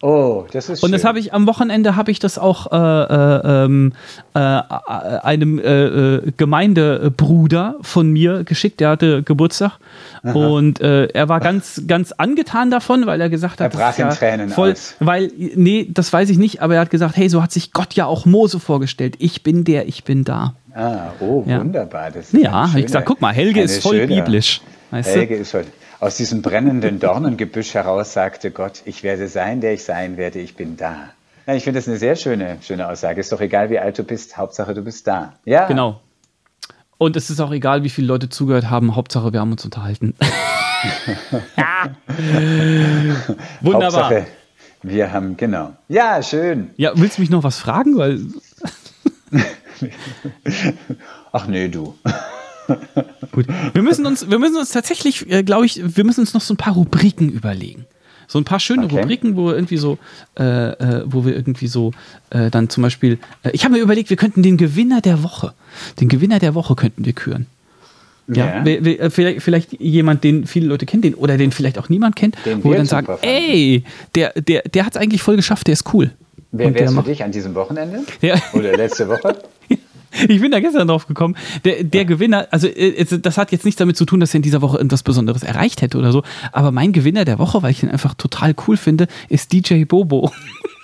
[0.00, 3.64] Oh, das ist Und das habe ich am Wochenende habe ich das auch äh, äh,
[3.64, 3.92] ähm,
[4.34, 8.78] äh, einem äh, äh, Gemeindebruder von mir geschickt.
[8.78, 9.78] Der hatte Geburtstag
[10.22, 10.32] Aha.
[10.34, 14.06] und äh, er war ganz ganz angetan davon, weil er gesagt hat, er brach in
[14.06, 14.94] ja Tränen voll, aus.
[15.00, 17.94] weil nee, das weiß ich nicht, aber er hat gesagt, hey, so hat sich Gott
[17.94, 19.16] ja auch Mose vorgestellt.
[19.18, 20.54] Ich bin der, ich bin da.
[20.74, 21.58] Ah, oh, ja.
[21.58, 22.12] wunderbar.
[22.12, 24.60] Das ja, habe ich gesagt, guck mal, Helge ist voll schöne, biblisch.
[24.92, 25.40] Helge du?
[25.40, 25.64] ist voll.
[26.00, 30.54] Aus diesem brennenden Dornengebüsch heraus sagte Gott, ich werde sein, der ich sein werde, ich
[30.54, 31.10] bin da.
[31.46, 33.20] Ja, ich finde das eine sehr schöne, schöne Aussage.
[33.20, 35.32] Ist doch egal, wie alt du bist, Hauptsache du bist da.
[35.44, 35.66] Ja.
[35.66, 36.00] Genau.
[36.98, 40.14] Und es ist auch egal, wie viele Leute zugehört haben, Hauptsache wir haben uns unterhalten.
[43.60, 44.04] Wunderbar.
[44.04, 44.26] Hauptsache,
[44.82, 45.72] wir haben, genau.
[45.88, 46.70] Ja, schön.
[46.76, 47.96] Ja, willst du mich noch was fragen?
[47.96, 48.20] Weil
[51.32, 51.96] Ach nee, du.
[53.32, 53.46] Gut.
[53.72, 56.54] Wir müssen uns, wir müssen uns tatsächlich, äh, glaube ich, wir müssen uns noch so
[56.54, 57.86] ein paar Rubriken überlegen.
[58.26, 59.00] So ein paar schöne okay.
[59.00, 59.98] Rubriken, wo wir irgendwie so,
[60.38, 61.92] äh, äh, wo wir irgendwie so
[62.30, 65.54] äh, dann zum Beispiel, äh, ich habe mir überlegt, wir könnten den Gewinner der Woche,
[65.98, 67.46] den Gewinner der Woche könnten wir küren.
[68.30, 69.08] Ja, ja.
[69.08, 72.62] Vielleicht, vielleicht, jemand, den viele Leute kennen, den, oder den vielleicht auch niemand kennt, den
[72.62, 75.94] wo wir dann sagen, ey, der, der, der hat es eigentlich voll geschafft, der ist
[75.94, 76.10] cool.
[76.52, 78.04] Wer wärst für dich an diesem Wochenende?
[78.20, 78.36] Ja.
[78.52, 79.38] Oder letzte Woche?
[80.28, 81.36] Ich bin da gestern drauf gekommen.
[81.64, 84.42] Der, der Gewinner, also äh, das hat jetzt nichts damit zu tun, dass er in
[84.42, 86.22] dieser Woche irgendwas Besonderes erreicht hätte oder so.
[86.52, 90.32] Aber mein Gewinner der Woche, weil ich ihn einfach total cool finde, ist DJ Bobo.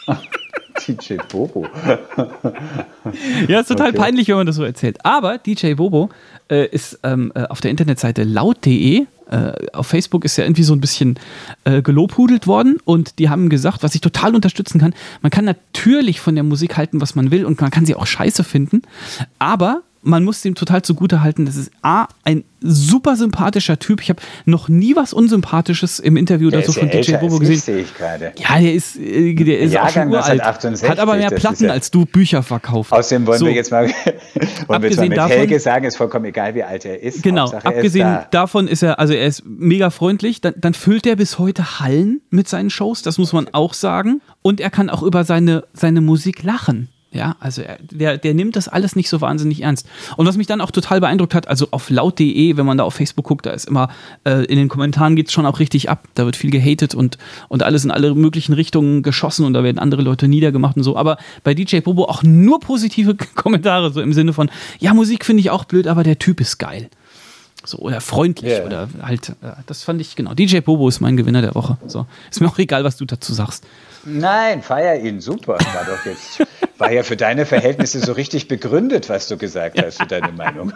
[0.86, 1.66] DJ Bobo.
[3.48, 3.98] ja, ist total okay.
[3.98, 4.98] peinlich, wenn man das so erzählt.
[5.04, 6.10] Aber DJ Bobo
[6.50, 10.74] äh, ist ähm, äh, auf der Internetseite laut.de äh, auf Facebook ist ja irgendwie so
[10.74, 11.18] ein bisschen
[11.64, 16.20] äh, gelobhudelt worden und die haben gesagt, was ich total unterstützen kann, man kann natürlich
[16.20, 18.82] von der Musik halten, was man will und man kann sie auch scheiße finden,
[19.38, 24.00] aber man muss dem total zugute halten, das ist A, ein super sympathischer Typ.
[24.00, 27.58] Ich habe noch nie was Unsympathisches im Interview der oder so von DJ Bobo gesehen.
[27.58, 28.32] sehe ich gerade.
[28.38, 30.42] Ja, der ist, äh, der ist auch schon uralt.
[30.42, 32.92] Hat aber mehr Platten, ja als du Bücher verkauft.
[32.92, 33.46] Außerdem wollen so.
[33.46, 33.88] wir jetzt mal,
[34.66, 37.22] wollen wir jetzt mal mit davon, Helge sagen, ist vollkommen egal, wie alt er ist.
[37.22, 40.40] Genau, Hauptsache, abgesehen ist davon ist er, also er ist mega freundlich.
[40.40, 44.20] Dann, dann füllt er bis heute Hallen mit seinen Shows, das muss man auch sagen.
[44.42, 46.88] Und er kann auch über seine, seine Musik lachen.
[47.14, 49.86] Ja, also er, der, der nimmt das alles nicht so wahnsinnig ernst.
[50.16, 52.94] Und was mich dann auch total beeindruckt hat, also auf laut.de, wenn man da auf
[52.94, 53.88] Facebook guckt, da ist immer,
[54.24, 56.08] äh, in den Kommentaren geht es schon auch richtig ab.
[56.14, 57.16] Da wird viel gehatet und,
[57.48, 60.96] und alles in alle möglichen Richtungen geschossen und da werden andere Leute niedergemacht und so.
[60.96, 64.50] Aber bei DJ Bobo auch nur positive Kommentare, so im Sinne von,
[64.80, 66.90] ja, Musik finde ich auch blöd, aber der Typ ist geil.
[67.64, 68.66] So, oder freundlich yeah.
[68.66, 70.34] oder halt, äh, das fand ich, genau.
[70.34, 71.78] DJ Bobo ist mein Gewinner der Woche.
[71.86, 73.64] So, ist mir auch egal, was du dazu sagst.
[74.04, 75.54] Nein, feier ihn, super.
[75.54, 76.42] War doch jetzt,
[76.78, 80.72] war ja für deine Verhältnisse so richtig begründet, was du gesagt hast, für deine Meinung.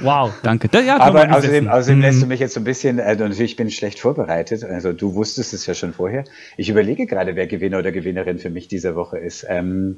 [0.00, 0.68] Wow, danke.
[0.68, 2.28] Da, ja, Aber außerdem, außerdem lässt du mhm.
[2.30, 5.66] mich jetzt so ein bisschen, also natürlich bin ich schlecht vorbereitet, also du wusstest es
[5.66, 6.24] ja schon vorher.
[6.56, 9.46] Ich überlege gerade, wer Gewinner oder Gewinnerin für mich diese Woche ist.
[9.48, 9.96] Ähm,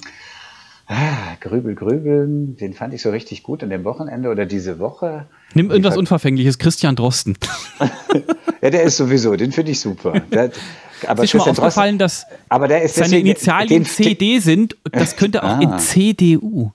[0.89, 5.27] Ah, Grübel, Grübeln, den fand ich so richtig gut an dem Wochenende oder diese Woche.
[5.55, 7.37] Nimm irgendwas Unverfängliches, Christian Drosten.
[8.63, 10.21] ja, der ist sowieso, den finde ich super.
[10.21, 10.53] Der,
[11.09, 15.43] aber ist schon mal aufgefallen, dass aber der ist seine Initialien CD sind, das könnte
[15.43, 15.61] auch ah.
[15.61, 16.71] in CDU.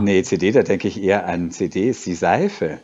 [0.00, 2.80] Nee, CD, da denke ich eher an CD, ist die Seife.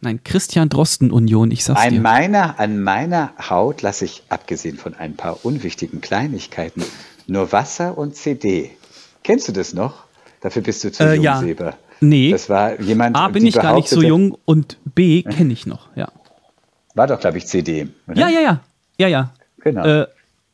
[0.00, 2.00] Nein, Christian Drosten Union, ich sag's an dir.
[2.00, 6.84] Meiner, an meiner Haut lasse ich, abgesehen von ein paar unwichtigen Kleinigkeiten,
[7.26, 8.70] nur Wasser und CD.
[9.28, 10.04] Kennst du das noch?
[10.40, 11.38] Dafür bist du zu äh, jung, ja.
[11.38, 11.74] Seba.
[12.00, 12.30] Nee.
[12.30, 13.14] Das war jemand.
[13.14, 16.10] A, bin ich gar nicht so jung und B, kenne ich noch, ja.
[16.94, 17.88] War doch, glaube ich, CD.
[18.06, 18.18] Oder?
[18.18, 18.60] Ja, ja, ja.
[18.96, 19.34] Ja, ja.
[19.58, 19.84] Genau.
[19.84, 20.06] Äh,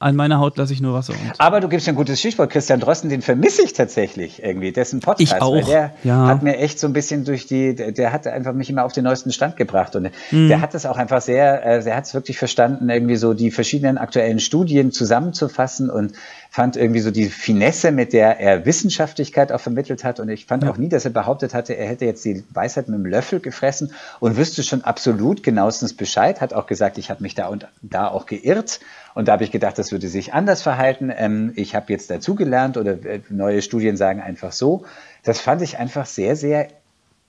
[0.05, 1.15] an meiner Haut lasse ich nur Wasser.
[1.39, 2.51] Aber du gibst ein gutes Stichwort.
[2.51, 4.71] Christian Drosten, den vermisse ich tatsächlich irgendwie.
[4.71, 5.33] Dessen Podcast.
[5.33, 5.67] Ich auch.
[5.67, 6.27] der ja.
[6.27, 9.05] hat mir echt so ein bisschen durch die, der, hat einfach mich immer auf den
[9.05, 9.97] neuesten Stand gebracht.
[9.97, 10.49] Und mhm.
[10.49, 13.51] der hat es auch einfach sehr, äh, der hat es wirklich verstanden, irgendwie so die
[13.51, 16.13] verschiedenen aktuellen Studien zusammenzufassen und
[16.51, 20.21] fand irgendwie so die Finesse, mit der er Wissenschaftlichkeit auch vermittelt hat.
[20.21, 20.71] Und ich fand ja.
[20.71, 23.93] auch nie, dass er behauptet hatte, er hätte jetzt die Weisheit mit dem Löffel gefressen
[24.21, 26.43] und wüsste schon absolut genauestens Bescheid.
[26.43, 28.81] Hat auch gesagt, ich habe mich da und da auch geirrt.
[29.15, 31.13] Und da habe ich gedacht, das würde sich anders verhalten.
[31.17, 34.85] Ähm, ich habe jetzt dazugelernt oder äh, neue Studien sagen einfach so.
[35.23, 36.69] Das fand ich einfach sehr, sehr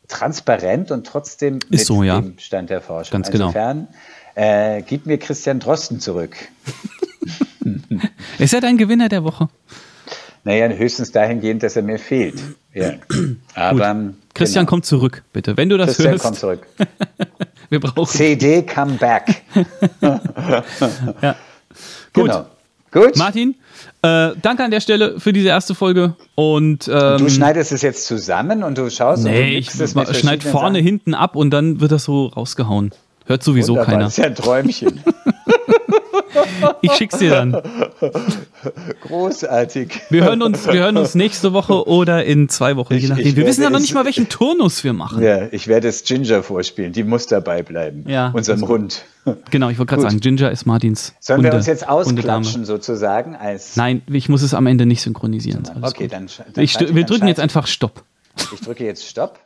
[0.07, 2.19] transparent und trotzdem Ist mit so, ja.
[2.19, 3.11] dem Stand der Forschung.
[3.11, 3.47] Ganz genau.
[3.47, 3.87] Insofern,
[4.35, 6.35] äh, gib mir Christian Drosten zurück.
[8.37, 9.49] Ist er dein Gewinner der Woche?
[10.43, 12.39] Naja, höchstens dahingehend, dass er mir fehlt.
[12.73, 12.93] Ja.
[13.55, 14.69] Aber, Christian, genau.
[14.69, 15.57] komm zurück, bitte.
[15.57, 16.23] Wenn du das Christian, hörst.
[16.23, 16.67] komm zurück.
[17.69, 18.05] Wir brauchen.
[18.05, 19.41] CD, come back.
[21.21, 21.35] ja.
[22.15, 22.25] Gut.
[22.25, 22.45] Genau.
[22.91, 23.17] Gut.
[23.17, 23.55] Martin,
[24.01, 26.15] äh, danke an der Stelle für diese erste Folge.
[26.35, 29.25] Und, ähm, du schneidest es jetzt zusammen und du schaust.
[29.25, 30.85] Nee, ich schneide vorne, Sachen.
[30.85, 32.91] hinten ab und dann wird das so rausgehauen.
[33.25, 34.03] Hört sowieso Wunderbar, keiner.
[34.05, 35.03] Das ist ja ein Träumchen.
[36.81, 37.61] ich schick's dir dann.
[39.01, 40.01] Großartig.
[40.09, 43.35] Wir hören uns, wir hören uns nächste Woche oder in zwei Wochen, je nachdem.
[43.35, 45.21] wir wissen ja noch nicht mal, welchen Turnus wir machen.
[45.23, 46.93] Ja, ich werde es Ginger vorspielen.
[46.93, 48.05] Die muss dabei bleiben.
[48.07, 48.31] Ja.
[48.31, 49.05] Unserem Hund.
[49.49, 51.13] Genau, ich wollte gerade sagen, Ginger ist Martins.
[51.19, 53.35] Sollen Hunde, wir uns jetzt ausklatschen sozusagen?
[53.35, 55.63] Als Nein, ich muss es am Ende nicht synchronisieren.
[55.81, 58.03] Okay, dann, dann ich, Wir drücken jetzt einfach Stopp.
[58.53, 59.39] Ich drücke jetzt Stopp.